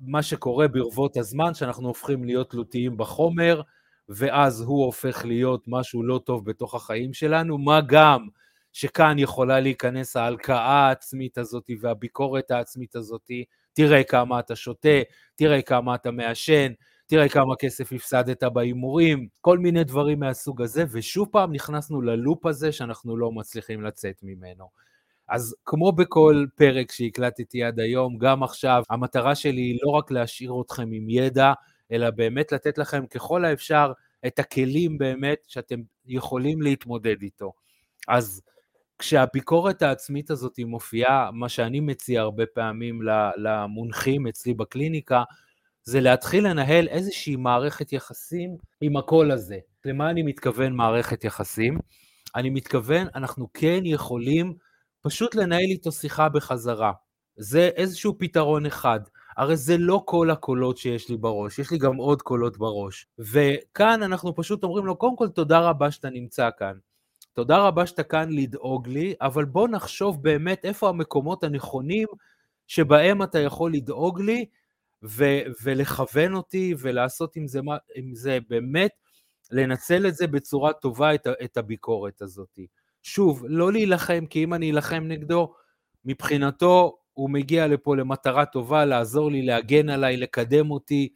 מה 0.00 0.22
שקורה 0.22 0.68
ברבות 0.68 1.16
הזמן, 1.16 1.54
שאנחנו 1.54 1.88
הופכים 1.88 2.24
להיות 2.24 2.50
תלותיים 2.50 2.96
בחומר, 2.96 3.60
ואז 4.08 4.60
הוא 4.60 4.84
הופך 4.84 5.24
להיות 5.24 5.64
משהו 5.68 6.02
לא 6.02 6.20
טוב 6.24 6.44
בתוך 6.44 6.74
החיים 6.74 7.12
שלנו, 7.12 7.58
מה 7.58 7.80
גם 7.86 8.28
שכאן 8.72 9.18
יכולה 9.18 9.60
להיכנס 9.60 10.16
ההלקאה 10.16 10.86
העצמית 10.86 11.38
הזאת 11.38 11.70
והביקורת 11.80 12.50
העצמית 12.50 12.96
הזאת, 12.96 13.30
תראה 13.72 14.04
כמה 14.04 14.40
אתה 14.40 14.56
שותה, 14.56 15.02
תראה 15.36 15.62
כמה 15.62 15.94
אתה 15.94 16.10
מעשן, 16.10 16.72
תראה 17.06 17.28
כמה 17.28 17.56
כסף 17.56 17.92
הפסדת 17.92 18.44
בהימורים, 18.44 19.28
כל 19.40 19.58
מיני 19.58 19.84
דברים 19.84 20.20
מהסוג 20.20 20.62
הזה, 20.62 20.84
ושוב 20.90 21.28
פעם 21.32 21.52
נכנסנו 21.52 22.02
ללופ 22.02 22.46
הזה 22.46 22.72
שאנחנו 22.72 23.16
לא 23.16 23.32
מצליחים 23.32 23.82
לצאת 23.82 24.20
ממנו. 24.22 24.68
אז 25.28 25.56
כמו 25.64 25.92
בכל 25.92 26.44
פרק 26.54 26.92
שהקלטתי 26.92 27.64
עד 27.64 27.80
היום, 27.80 28.18
גם 28.18 28.42
עכשיו, 28.42 28.82
המטרה 28.90 29.34
שלי 29.34 29.60
היא 29.60 29.78
לא 29.82 29.90
רק 29.90 30.10
להשאיר 30.10 30.54
אתכם 30.66 30.92
עם 30.92 31.10
ידע, 31.10 31.52
אלא 31.92 32.10
באמת 32.10 32.52
לתת 32.52 32.78
לכם 32.78 33.06
ככל 33.06 33.44
האפשר 33.44 33.92
את 34.26 34.38
הכלים 34.38 34.98
באמת 34.98 35.38
שאתם 35.46 35.80
יכולים 36.06 36.62
להתמודד 36.62 37.22
איתו. 37.22 37.52
אז 38.08 38.42
כשהביקורת 38.98 39.82
העצמית 39.82 40.30
הזאת 40.30 40.58
מופיעה, 40.66 41.30
מה 41.32 41.48
שאני 41.48 41.80
מציע 41.80 42.20
הרבה 42.20 42.46
פעמים 42.46 43.00
למונחים 43.36 44.26
אצלי 44.26 44.54
בקליניקה, 44.54 45.22
זה 45.84 46.00
להתחיל 46.00 46.48
לנהל 46.48 46.88
איזושהי 46.88 47.36
מערכת 47.36 47.92
יחסים 47.92 48.56
עם 48.80 48.96
הקול 48.96 49.30
הזה. 49.30 49.58
למה 49.84 50.10
אני 50.10 50.22
מתכוון 50.22 50.72
מערכת 50.72 51.24
יחסים? 51.24 51.78
אני 52.36 52.50
מתכוון, 52.50 53.06
אנחנו 53.14 53.48
כן 53.54 53.80
יכולים 53.84 54.54
פשוט 55.04 55.34
לנהל 55.34 55.70
איתו 55.70 55.92
שיחה 55.92 56.28
בחזרה. 56.28 56.92
זה 57.36 57.70
איזשהו 57.76 58.18
פתרון 58.18 58.66
אחד. 58.66 59.00
הרי 59.36 59.56
זה 59.56 59.78
לא 59.78 60.02
כל 60.04 60.30
הקולות 60.30 60.78
שיש 60.78 61.08
לי 61.08 61.16
בראש, 61.16 61.58
יש 61.58 61.70
לי 61.70 61.78
גם 61.78 61.96
עוד 61.96 62.22
קולות 62.22 62.58
בראש. 62.58 63.06
וכאן 63.18 64.02
אנחנו 64.02 64.34
פשוט 64.34 64.64
אומרים 64.64 64.86
לו, 64.86 64.96
קודם 64.96 65.16
כל 65.16 65.28
תודה 65.28 65.60
רבה 65.60 65.90
שאתה 65.90 66.10
נמצא 66.10 66.48
כאן. 66.58 66.72
תודה 67.32 67.58
רבה 67.58 67.86
שאתה 67.86 68.02
כאן 68.02 68.30
לדאוג 68.30 68.88
לי, 68.88 69.14
אבל 69.20 69.44
בוא 69.44 69.68
נחשוב 69.68 70.22
באמת 70.22 70.64
איפה 70.64 70.88
המקומות 70.88 71.44
הנכונים 71.44 72.08
שבהם 72.66 73.22
אתה 73.22 73.38
יכול 73.38 73.72
לדאוג 73.72 74.20
לי 74.20 74.46
ו- 75.02 75.42
ולכוון 75.62 76.34
אותי 76.34 76.74
ולעשות 76.78 77.36
עם 77.36 77.46
זה, 77.46 77.60
עם 77.94 78.14
זה 78.14 78.38
באמת, 78.48 78.90
לנצל 79.50 80.06
את 80.06 80.14
זה 80.14 80.26
בצורה 80.26 80.72
טובה, 80.72 81.14
את, 81.14 81.26
את 81.44 81.56
הביקורת 81.56 82.22
הזאת. 82.22 82.58
שוב, 83.06 83.44
לא 83.48 83.72
להילחם, 83.72 84.24
כי 84.30 84.44
אם 84.44 84.54
אני 84.54 84.70
אלחם 84.70 85.04
נגדו, 85.08 85.54
מבחינתו 86.04 86.96
הוא 87.12 87.30
מגיע 87.30 87.66
לפה 87.66 87.96
למטרה 87.96 88.46
טובה, 88.46 88.84
לעזור 88.84 89.30
לי, 89.30 89.42
להגן 89.42 89.88
עליי, 89.88 90.16
לקדם 90.16 90.70
אותי 90.70 91.08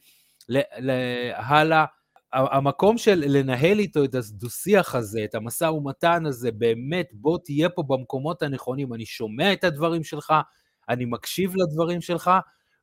הלאה. 1.34 1.84
המקום 2.32 2.98
של 2.98 3.24
לנהל 3.26 3.78
איתו 3.78 4.04
את 4.04 4.14
הדו-שיח 4.14 4.94
הזה, 4.94 5.24
את 5.24 5.34
המשא 5.34 5.64
ומתן 5.64 6.26
הזה, 6.26 6.52
באמת, 6.52 7.08
בוא 7.12 7.38
תהיה 7.44 7.68
פה 7.68 7.82
במקומות 7.82 8.42
הנכונים. 8.42 8.94
אני 8.94 9.06
שומע 9.06 9.52
את 9.52 9.64
הדברים 9.64 10.04
שלך, 10.04 10.34
אני 10.88 11.04
מקשיב 11.04 11.56
לדברים 11.56 12.00
שלך, 12.00 12.30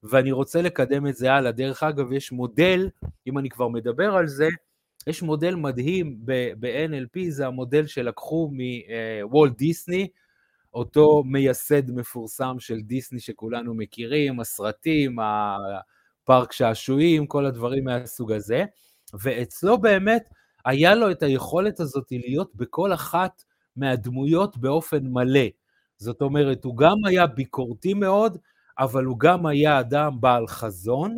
ואני 0.04 0.32
רוצה 0.32 0.62
לקדם 0.62 1.08
את 1.08 1.16
זה 1.16 1.34
הלאה. 1.34 1.52
דרך 1.52 1.84
אגב, 1.84 2.12
יש 2.12 2.32
מודל, 2.32 2.90
אם 3.28 3.38
אני 3.38 3.50
כבר 3.50 3.68
מדבר 3.68 4.16
על 4.16 4.28
זה, 4.28 4.48
יש 5.08 5.22
מודל 5.22 5.56
מדהים 5.56 6.20
ב-NLP, 6.26 7.20
זה 7.30 7.48
המודל 7.48 7.88
שלקחו 7.88 8.52
מוולט 8.52 9.58
דיסני, 9.58 10.08
אותו 10.74 11.24
מייסד 11.26 11.92
מפורסם 11.92 12.56
של 12.60 12.80
דיסני 12.82 13.20
שכולנו 13.20 13.74
מכירים, 13.74 14.40
הסרטים, 14.40 15.18
הפארק 15.20 16.52
שעשועים, 16.52 17.28
כל 17.28 17.46
הדברים 17.46 17.84
מהסוג 17.84 18.32
הזה, 18.32 18.64
ואצלו 19.14 19.78
באמת 19.78 20.30
היה 20.66 20.96
לו 20.96 21.12
את 21.12 21.24
היכולת 21.24 21.80
הזאת 21.80 22.08
להיות 22.12 22.56
בכל 22.56 22.94
אחת 22.94 23.44
מהדמויות 23.76 24.58
באופן 24.58 25.08
מלא. 25.08 25.48
זאת 25.98 26.22
אומרת, 26.22 26.64
הוא 26.64 26.78
גם 26.78 26.96
היה 27.06 27.28
ביקורתי 27.28 27.94
מאוד, 27.94 28.38
אבל 28.80 29.06
הוא 29.06 29.20
גם 29.20 29.46
היה 29.46 29.80
אדם 29.80 30.22
בעל 30.22 30.48
חזון, 30.48 31.16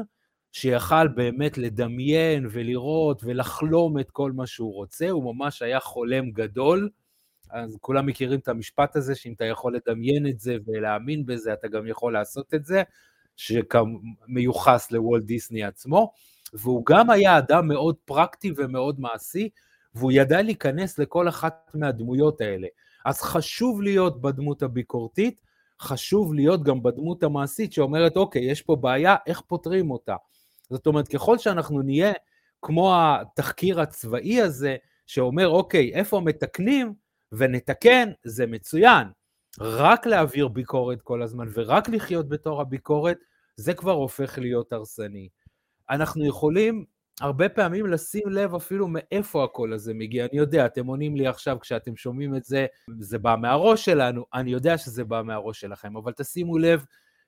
שיכל 0.58 1.08
באמת 1.08 1.58
לדמיין 1.58 2.48
ולראות 2.52 3.22
ולחלום 3.24 4.00
את 4.00 4.12
כל 4.12 4.32
מה 4.32 4.48
שהוא 4.48 4.74
רוצה, 4.74 5.10
הוא 5.10 5.36
ממש 5.36 5.62
היה 5.62 5.80
חולם 5.80 6.32
גדול. 6.32 6.90
אז 7.50 7.78
כולם 7.82 8.06
מכירים 8.06 8.40
את 8.40 8.48
המשפט 8.48 8.96
הזה, 8.96 9.16
שאם 9.16 9.34
אתה 9.34 9.46
יכול 9.46 9.76
לדמיין 9.76 10.28
את 10.28 10.40
זה 10.40 10.58
ולהאמין 10.66 11.26
בזה, 11.26 11.54
אתה 11.54 11.68
גם 11.68 11.88
יכול 11.88 12.14
לעשות 12.14 12.54
את 12.54 12.66
זה, 12.66 12.84
שמיוחס 13.36 14.91
לוולט 14.91 15.24
דיסני 15.24 15.63
עצמו. 15.63 16.12
והוא 16.54 16.86
גם 16.86 17.10
היה 17.10 17.38
אדם 17.38 17.67
מאוד 17.67 17.96
פרקטי 18.06 18.52
ומאוד 18.58 19.00
מעשי, 19.00 19.50
והוא 19.96 20.12
ידע 20.12 20.41
להיכנס 20.41 21.00
לכל 21.00 21.30
אחת 21.30 21.72
מהדמויות 21.74 22.41
האלה. 22.41 22.67
אז 23.06 23.22
חשוב 23.22 23.82
להיות 23.82 24.22
בדמות 24.22 24.63
הביקורתית, 24.63 25.41
חשוב 25.80 26.34
להיות 26.34 26.63
גם 26.63 26.84
בדמות 26.84 27.24
המעשית 27.24 27.74
שאומרת, 27.74 28.17
אוקיי, 28.17 28.52
יש 28.52 28.62
פה 28.62 28.76
בעיה, 28.76 29.15
איך 29.28 29.41
פותרים 29.41 29.91
אותה? 29.91 30.15
זאת 30.69 30.88
אומרת, 30.88 31.08
ככל 31.08 31.38
שאנחנו 31.38 31.82
נהיה 31.82 32.13
כמו 32.62 32.93
התחקיר 32.95 33.82
הצבאי 33.82 34.41
הזה, 34.41 34.75
שאומר, 35.06 35.47
אוקיי, 35.49 35.93
איפה 35.93 36.19
מתקנים 36.19 36.93
ונתקן, 37.32 38.10
זה 38.23 38.47
מצוין. 38.47 39.08
רק 39.60 40.06
להעביר 40.06 40.47
ביקורת 40.47 41.01
כל 41.01 41.21
הזמן 41.21 41.47
ורק 41.53 41.89
לחיות 41.89 42.30
בתור 42.30 42.62
הביקורת, 42.62 43.17
זה 43.56 43.73
כבר 43.73 43.91
הופך 43.91 44.38
להיות 44.38 44.73
הרסני. 44.73 45.30
אנחנו 45.89 46.25
יכולים 46.25 46.86
הרבה 47.21 47.49
פעמים 47.49 47.88
לשים 47.88 48.30
לב 48.30 48.56
אפילו 48.56 48.88
מאיפה 48.88 49.43
הקול 49.43 49.73
הזה 49.73 49.93
מגיע. 49.93 50.25
אני 50.25 50.38
יודע, 50.38 50.65
אתם 50.65 50.86
עונים 50.86 51.15
לי 51.15 51.27
עכשיו 51.27 51.60
כשאתם 51.60 51.95
שומעים 51.95 52.36
את 52.36 52.43
זה, 52.43 52.65
זה 52.99 53.17
בא 53.17 53.36
מהראש 53.41 53.86
שלנו, 53.86 54.25
אני 54.34 54.51
יודע 54.51 54.77
שזה 54.77 55.03
בא 55.03 55.21
מהראש 55.21 55.60
שלכם, 55.60 55.97
אבל 55.97 56.12
תשימו 56.12 56.58
לב 56.58 56.86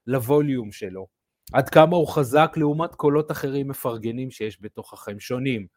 לווליום 0.08 0.72
שלו. 0.72 1.19
עד 1.54 1.70
כמה 1.70 1.96
הוא 1.96 2.08
חזק 2.08 2.54
לעומת 2.58 2.96
קולות 2.96 3.32
אחרים 3.32 3.68
מפרגנים 3.68 4.32
שיש 4.32 4.58
בתוככם, 4.62 5.20
שונים. 5.20 5.68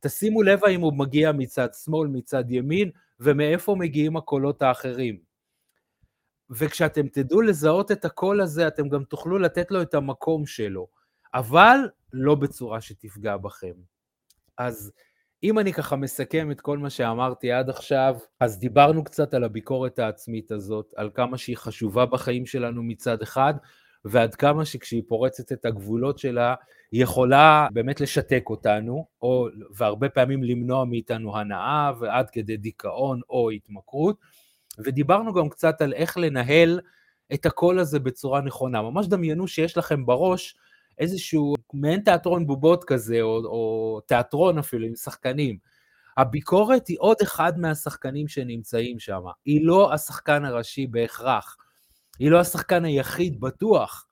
תשימו 0.00 0.42
לב 0.42 0.64
האם 0.64 0.80
הוא 0.80 0.92
מגיע 0.92 1.32
מצד 1.32 1.68
שמאל, 1.84 2.08
מצד 2.08 2.44
ימין, 2.50 2.90
ומאיפה 3.20 3.74
מגיעים 3.74 4.16
הקולות 4.16 4.62
האחרים. 4.62 5.18
וכשאתם 6.50 7.08
תדעו 7.08 7.40
לזהות 7.40 7.92
את 7.92 8.04
הקול 8.04 8.40
הזה, 8.40 8.68
אתם 8.68 8.88
גם 8.88 9.04
תוכלו 9.04 9.38
לתת 9.38 9.70
לו 9.70 9.82
את 9.82 9.94
המקום 9.94 10.46
שלו, 10.46 10.88
אבל 11.34 11.76
לא 12.12 12.34
בצורה 12.34 12.80
שתפגע 12.80 13.36
בכם. 13.36 13.74
אז 14.58 14.92
אם 15.42 15.58
אני 15.58 15.72
ככה 15.72 15.96
מסכם 15.96 16.50
את 16.50 16.60
כל 16.60 16.78
מה 16.78 16.90
שאמרתי 16.90 17.52
עד 17.52 17.70
עכשיו, 17.70 18.16
אז 18.40 18.58
דיברנו 18.58 19.04
קצת 19.04 19.34
על 19.34 19.44
הביקורת 19.44 19.98
העצמית 19.98 20.50
הזאת, 20.50 20.94
על 20.96 21.10
כמה 21.14 21.38
שהיא 21.38 21.56
חשובה 21.56 22.06
בחיים 22.06 22.46
שלנו 22.46 22.82
מצד 22.82 23.22
אחד, 23.22 23.54
ועד 24.04 24.34
כמה 24.34 24.64
שכשהיא 24.64 25.02
פורצת 25.08 25.52
את 25.52 25.64
הגבולות 25.64 26.18
שלה, 26.18 26.54
היא 26.92 27.02
יכולה 27.02 27.68
באמת 27.72 28.00
לשתק 28.00 28.44
אותנו, 28.50 29.06
או, 29.22 29.48
והרבה 29.74 30.08
פעמים 30.08 30.44
למנוע 30.44 30.84
מאיתנו 30.84 31.36
הנאה, 31.38 31.92
ועד 32.00 32.30
כדי 32.30 32.56
דיכאון 32.56 33.20
או 33.30 33.50
התמכרות. 33.50 34.16
ודיברנו 34.78 35.34
גם 35.34 35.48
קצת 35.48 35.82
על 35.82 35.92
איך 35.92 36.18
לנהל 36.18 36.80
את 37.34 37.46
הקול 37.46 37.78
הזה 37.78 37.98
בצורה 37.98 38.40
נכונה. 38.40 38.82
ממש 38.82 39.06
דמיינו 39.06 39.48
שיש 39.48 39.76
לכם 39.76 40.06
בראש 40.06 40.56
איזשהו 40.98 41.54
מעין 41.74 42.00
תיאטרון 42.00 42.46
בובות 42.46 42.84
כזה, 42.84 43.20
או, 43.20 43.36
או 43.36 44.00
תיאטרון 44.06 44.58
אפילו 44.58 44.86
עם 44.86 44.94
שחקנים. 44.94 45.58
הביקורת 46.16 46.88
היא 46.88 46.96
עוד 47.00 47.16
אחד 47.22 47.58
מהשחקנים 47.58 48.28
שנמצאים 48.28 48.98
שם, 48.98 49.20
היא 49.44 49.66
לא 49.66 49.92
השחקן 49.92 50.44
הראשי 50.44 50.86
בהכרח. 50.86 51.56
היא 52.18 52.30
לא 52.30 52.40
השחקן 52.40 52.84
היחיד, 52.84 53.40
בטוח. 53.40 54.06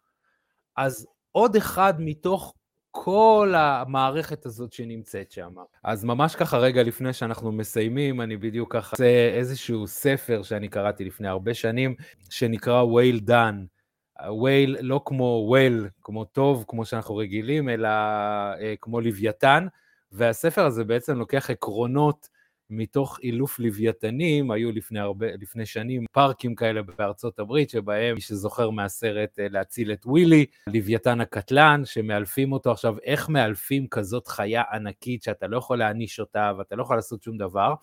אז 0.76 1.06
עוד 1.32 1.56
אחד 1.56 1.94
מתוך 1.98 2.54
כל 2.90 3.54
המערכת 3.56 4.46
הזאת 4.46 4.72
שנמצאת 4.72 5.30
שם. 5.30 5.54
אז 5.84 6.04
ממש 6.04 6.36
ככה 6.36 6.58
רגע 6.58 6.82
לפני 6.82 7.12
שאנחנו 7.12 7.52
מסיימים, 7.52 8.20
אני 8.20 8.36
בדיוק 8.36 8.72
ככה 8.72 8.90
עושה 8.90 9.30
איזשהו 9.34 9.86
ספר 9.86 10.42
שאני 10.42 10.68
קראתי 10.68 11.04
לפני 11.04 11.28
הרבה 11.28 11.54
שנים, 11.54 11.94
שנקרא 12.30 12.84
Whale 12.84 13.28
Done. 13.28 13.76
Whale 14.20 14.80
לא 14.80 15.00
כמו 15.04 15.54
whale, 15.54 15.88
כמו 16.02 16.24
טוב, 16.24 16.64
כמו 16.68 16.84
שאנחנו 16.84 17.16
רגילים, 17.16 17.68
אלא 17.68 17.88
אה, 17.88 18.74
כמו 18.80 19.00
לוויתן, 19.00 19.66
והספר 20.12 20.66
הזה 20.66 20.84
בעצם 20.84 21.18
לוקח 21.18 21.50
עקרונות 21.50 22.28
מתוך 22.70 23.18
אילוף 23.22 23.58
לוויתנים, 23.58 24.50
היו 24.50 24.72
לפני, 24.72 25.00
הרבה, 25.00 25.26
לפני 25.40 25.66
שנים 25.66 26.04
פארקים 26.12 26.54
כאלה 26.54 26.82
בארצות 26.82 27.38
הברית, 27.38 27.70
שבהם, 27.70 28.14
מי 28.14 28.20
שזוכר 28.20 28.70
מהסרט 28.70 29.38
אה, 29.38 29.46
להציל 29.50 29.92
את 29.92 30.06
ווילי, 30.06 30.46
לוויתן 30.66 31.20
הקטלן, 31.20 31.82
שמאלפים 31.84 32.52
אותו 32.52 32.72
עכשיו, 32.72 32.96
איך 33.04 33.28
מאלפים 33.28 33.86
כזאת 33.88 34.26
חיה 34.26 34.62
ענקית 34.72 35.22
שאתה 35.22 35.46
לא 35.46 35.56
יכול 35.56 35.78
להעניש 35.78 36.20
אותה 36.20 36.52
ואתה 36.58 36.76
לא 36.76 36.82
יכול 36.82 36.96
לעשות 36.96 37.22
שום 37.22 37.36
דבר, 37.36 37.74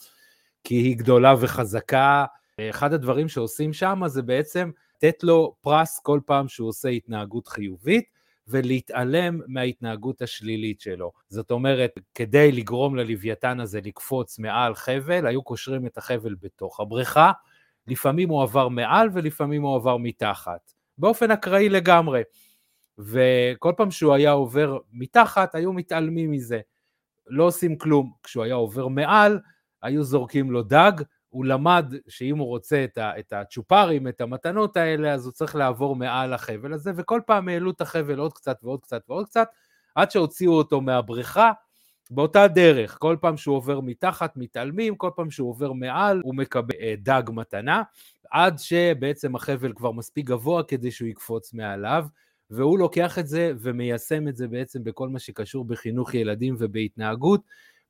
כי 0.64 0.76
היא 0.76 0.98
גדולה 0.98 1.36
וחזקה. 1.40 2.26
אחד 2.70 2.94
הדברים 2.94 3.28
שעושים 3.28 3.74
שם 3.74 4.02
זה 4.08 4.22
בעצם 4.22 4.72
לתת 4.98 5.24
לו 5.24 5.56
פרס 5.62 6.00
כל 6.00 6.20
פעם 6.26 6.48
שהוא 6.48 6.70
עושה 6.70 6.90
התנהגות 6.90 7.48
חיובית, 7.48 8.06
ולהתעלם 8.48 9.40
מההתנהגות 9.48 10.22
השלילית 10.22 10.82
שלו. 10.82 11.12
זאת 11.30 11.52
אומרת, 11.52 11.92
כדי 12.16 12.52
לגרום 12.52 12.96
ללוויתן 12.96 13.60
הזה 13.60 13.80
לקפוץ 13.84 14.40
מעל 14.40 14.76
חבל, 14.76 15.28
היו 15.28 15.44
קושרים 15.44 15.88
את 15.88 15.98
החבל 15.98 16.36
בתוך 16.42 16.80
הבריכה, 16.80 17.32
לפעמים 17.88 18.30
הוא 18.30 18.44
עבר 18.44 18.68
מעל 18.68 19.10
ולפעמים 19.14 19.62
הוא 19.62 19.76
עבר 19.76 19.98
מתחת, 19.98 20.74
באופן 20.98 21.32
אקראי 21.32 21.70
לגמרי. 21.70 22.22
וכל 22.98 23.74
פעם 23.78 23.92
שהוא 23.92 24.14
היה 24.14 24.32
עובר 24.32 24.78
מתחת, 24.92 25.56
היו 25.56 25.74
מתעלמים 25.74 26.32
מזה. 26.32 26.60
לא 27.28 27.44
עושים 27.44 27.78
כלום. 27.78 28.12
כשהוא 28.24 28.44
היה 28.44 28.56
עובר 28.56 28.88
מעל, 28.88 29.40
היו 29.82 30.04
זורקים 30.04 30.52
לו 30.52 30.64
דג, 30.64 30.92
הוא 31.34 31.46
למד 31.46 31.94
שאם 32.08 32.38
הוא 32.38 32.48
רוצה 32.48 32.84
את, 32.84 32.98
ה, 32.98 33.20
את 33.20 33.34
הצ'ופרים, 33.34 34.08
את 34.08 34.22
המתנות 34.22 34.78
האלה, 34.78 35.14
אז 35.14 35.26
הוא 35.26 35.34
צריך 35.34 35.56
לעבור 35.56 35.96
מעל 35.96 36.34
החבל 36.34 36.74
הזה, 36.74 36.92
וכל 36.96 37.22
פעם 37.26 37.48
העלו 37.48 37.72
את 37.72 37.82
החבל 37.82 38.20
עוד 38.20 38.34
קצת 38.34 38.60
ועוד 38.64 38.82
קצת 38.82 39.02
ועוד 39.10 39.26
קצת, 39.26 39.48
עד 39.96 40.12
שהוציאו 40.12 40.54
אותו 40.54 40.82
מהבריכה, 40.82 41.52
באותה 42.12 42.48
דרך, 42.48 42.98
כל 43.00 43.18
פעם 43.22 43.38
שהוא 43.38 43.56
עובר 43.56 43.80
מתחת 43.80 44.38
מתעלמים, 44.38 44.96
כל 44.96 45.10
פעם 45.16 45.32
שהוא 45.32 45.50
עובר 45.50 45.74
מעל 45.74 46.22
הוא 46.24 46.36
מקבל 46.36 46.76
אה, 46.82 46.94
דג 46.98 47.24
מתנה, 47.34 47.84
עד 48.32 48.60
שבעצם 48.60 49.36
החבל 49.36 49.74
כבר 49.74 49.92
מספיק 49.92 50.26
גבוה 50.26 50.64
כדי 50.64 50.92
שהוא 50.92 51.08
יקפוץ 51.08 51.54
מעליו, 51.54 52.06
והוא 52.50 52.80
לוקח 52.80 53.20
את 53.20 53.28
זה 53.28 53.54
ומיישם 53.60 54.28
את 54.28 54.36
זה 54.36 54.48
בעצם 54.48 54.84
בכל 54.84 55.10
מה 55.10 55.20
שקשור 55.20 55.66
בחינוך 55.66 56.14
ילדים 56.14 56.56
ובהתנהגות, 56.60 57.42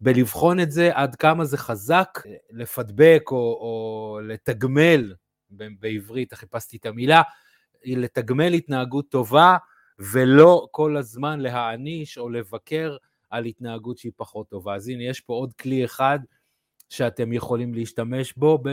בלבחון 0.03 0.59
את 0.59 0.71
זה 0.71 0.89
עד 0.93 1.15
כמה 1.15 1.45
זה 1.45 1.57
חזק, 1.57 2.19
לפדבק 2.51 3.21
או, 3.31 3.37
או 3.37 4.19
לתגמל, 4.27 5.13
בעברית, 5.49 6.33
חיפשתי 6.33 6.77
את 6.77 6.85
המילה, 6.85 7.21
לתגמל 7.85 8.53
התנהגות 8.53 9.09
טובה, 9.09 9.57
ולא 9.99 10.67
כל 10.71 10.97
הזמן 10.97 11.39
להעניש 11.39 12.17
או 12.17 12.29
לבקר 12.29 12.97
על 13.29 13.45
התנהגות 13.45 13.97
שהיא 13.97 14.11
פחות 14.15 14.49
טובה. 14.49 14.75
אז 14.75 14.87
הנה, 14.87 15.03
יש 15.03 15.21
פה 15.21 15.33
עוד 15.33 15.53
כלי 15.53 15.85
אחד 15.85 16.19
שאתם 16.89 17.33
יכולים 17.33 17.73
להשתמש 17.73 18.33
בו, 18.37 18.63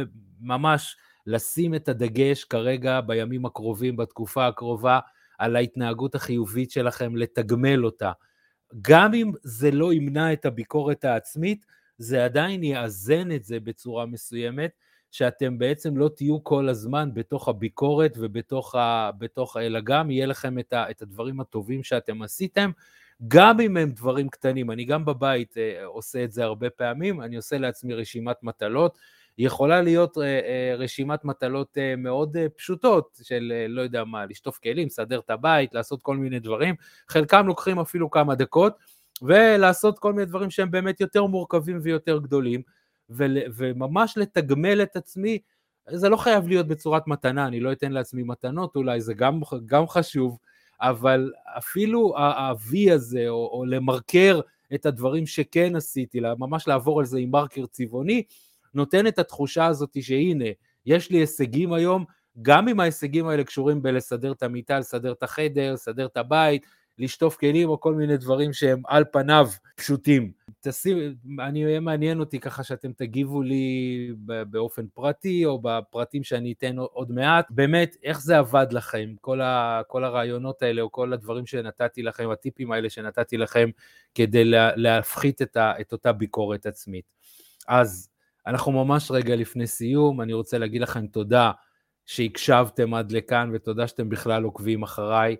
ממש 0.40 0.96
לשים 1.26 1.74
את 1.74 1.88
הדגש 1.88 2.44
כרגע 2.44 3.00
בימים 3.00 3.46
הקרובים, 3.46 3.96
בתקופה 3.96 4.46
הקרובה, 4.46 4.98
על 5.38 5.56
ההתנהגות 5.56 6.14
החיובית 6.14 6.70
שלכם, 6.70 7.16
לתגמל 7.16 7.84
אותה. 7.84 8.12
גם 8.82 9.14
אם 9.14 9.32
זה 9.42 9.70
לא 9.70 9.92
ימנע 9.92 10.32
את 10.32 10.44
הביקורת 10.44 11.04
העצמית, 11.04 11.66
זה 11.98 12.24
עדיין 12.24 12.64
יאזן 12.64 13.32
את 13.32 13.44
זה 13.44 13.60
בצורה 13.60 14.06
מסוימת, 14.06 14.70
שאתם 15.10 15.58
בעצם 15.58 15.96
לא 15.96 16.10
תהיו 16.16 16.44
כל 16.44 16.68
הזמן 16.68 17.10
בתוך 17.14 17.48
הביקורת 17.48 18.14
ובתוך 18.18 18.74
ה... 18.74 19.10
בתוך, 19.18 19.56
אלא 19.56 19.80
גם 19.80 20.10
יהיה 20.10 20.26
לכם 20.26 20.58
את, 20.58 20.72
ה, 20.72 20.90
את 20.90 21.02
הדברים 21.02 21.40
הטובים 21.40 21.82
שאתם 21.82 22.22
עשיתם, 22.22 22.70
גם 23.28 23.60
אם 23.60 23.76
הם 23.76 23.90
דברים 23.90 24.28
קטנים. 24.28 24.70
אני 24.70 24.84
גם 24.84 25.04
בבית 25.04 25.58
אה, 25.58 25.84
עושה 25.84 26.24
את 26.24 26.32
זה 26.32 26.44
הרבה 26.44 26.70
פעמים, 26.70 27.20
אני 27.20 27.36
עושה 27.36 27.58
לעצמי 27.58 27.94
רשימת 27.94 28.36
מטלות, 28.42 28.98
יכולה 29.38 29.82
להיות 29.82 30.18
אה, 30.18 30.24
אה, 30.24 30.74
רשימת 30.76 31.24
מטלות 31.24 31.78
אה, 31.78 31.94
מאוד 31.96 32.36
פשוטות 32.56 33.18
של 33.22 33.52
לא 33.68 33.82
יודע 33.82 34.04
מה, 34.04 34.26
לשטוף 34.26 34.58
כלים, 34.58 34.86
לסדר 34.86 35.18
את 35.18 35.30
הבית, 35.30 35.74
לעשות 35.74 36.02
כל 36.02 36.16
מיני 36.16 36.38
דברים, 36.38 36.74
חלקם 37.08 37.46
לוקחים 37.46 37.78
אפילו 37.78 38.10
כמה 38.10 38.34
דקות, 38.34 38.72
ולעשות 39.22 39.98
כל 39.98 40.12
מיני 40.12 40.26
דברים 40.26 40.50
שהם 40.50 40.70
באמת 40.70 41.00
יותר 41.00 41.24
מורכבים 41.24 41.78
ויותר 41.82 42.18
גדולים, 42.18 42.62
וממש 43.10 44.18
לתגמל 44.18 44.82
את 44.82 44.96
עצמי, 44.96 45.38
זה 45.88 46.08
לא 46.08 46.16
חייב 46.16 46.48
להיות 46.48 46.66
בצורת 46.68 47.06
מתנה, 47.06 47.46
אני 47.46 47.60
לא 47.60 47.72
אתן 47.72 47.92
לעצמי 47.92 48.22
מתנות 48.22 48.76
אולי, 48.76 49.00
זה 49.00 49.14
גם, 49.14 49.40
גם 49.66 49.86
חשוב, 49.88 50.38
אבל 50.80 51.32
אפילו 51.58 52.14
ה-V 52.16 52.92
הזה, 52.92 53.28
או, 53.28 53.50
או 53.52 53.64
למרקר 53.64 54.40
את 54.74 54.86
הדברים 54.86 55.26
שכן 55.26 55.76
עשיתי, 55.76 56.20
ממש 56.38 56.68
לעבור 56.68 57.00
על 57.00 57.06
זה 57.06 57.18
עם 57.18 57.30
מרקר 57.30 57.66
צבעוני, 57.66 58.22
נותן 58.74 59.06
את 59.06 59.18
התחושה 59.18 59.66
הזאת 59.66 59.96
שהנה, 60.02 60.44
יש 60.86 61.10
לי 61.10 61.18
הישגים 61.18 61.72
היום, 61.72 62.04
גם 62.42 62.68
אם 62.68 62.80
ההישגים 62.80 63.26
האלה 63.26 63.44
קשורים 63.44 63.82
בלסדר 63.82 64.32
את 64.32 64.42
המיטה, 64.42 64.78
לסדר 64.78 65.12
את 65.12 65.22
החדר, 65.22 65.72
לסדר 65.72 66.06
את 66.06 66.16
הבית, 66.16 66.66
לשטוף 67.00 67.36
כלים 67.36 67.68
או 67.68 67.80
כל 67.80 67.94
מיני 67.94 68.16
דברים 68.16 68.52
שהם 68.52 68.82
על 68.86 69.04
פניו 69.12 69.48
פשוטים. 69.76 70.32
תשים, 70.60 71.14
אני, 71.40 71.62
יהיה 71.62 71.80
מעניין 71.80 72.20
אותי 72.20 72.40
ככה 72.40 72.64
שאתם 72.64 72.92
תגיבו 72.92 73.42
לי 73.42 74.10
באופן 74.50 74.86
פרטי 74.94 75.44
או 75.44 75.58
בפרטים 75.62 76.24
שאני 76.24 76.52
אתן 76.52 76.76
עוד 76.78 77.10
מעט. 77.12 77.46
באמת, 77.50 77.96
איך 78.02 78.20
זה 78.20 78.38
עבד 78.38 78.66
לכם, 78.70 79.14
כל, 79.20 79.40
ה, 79.40 79.80
כל 79.86 80.04
הרעיונות 80.04 80.62
האלה 80.62 80.82
או 80.82 80.92
כל 80.92 81.12
הדברים 81.12 81.46
שנתתי 81.46 82.02
לכם, 82.02 82.30
הטיפים 82.30 82.72
האלה 82.72 82.90
שנתתי 82.90 83.36
לכם 83.36 83.70
כדי 84.14 84.44
לה, 84.44 84.76
להפחית 84.76 85.42
את, 85.42 85.56
ה, 85.56 85.72
את 85.80 85.92
אותה 85.92 86.12
ביקורת 86.12 86.66
עצמית. 86.66 87.04
אז 87.68 88.09
אנחנו 88.50 88.72
ממש 88.72 89.10
רגע 89.10 89.36
לפני 89.36 89.66
סיום, 89.66 90.20
אני 90.20 90.32
רוצה 90.32 90.58
להגיד 90.58 90.82
לכם 90.82 91.06
תודה 91.06 91.50
שהקשבתם 92.06 92.94
עד 92.94 93.12
לכאן 93.12 93.50
ותודה 93.54 93.86
שאתם 93.86 94.08
בכלל 94.08 94.44
עוקבים 94.44 94.82
אחריי. 94.82 95.36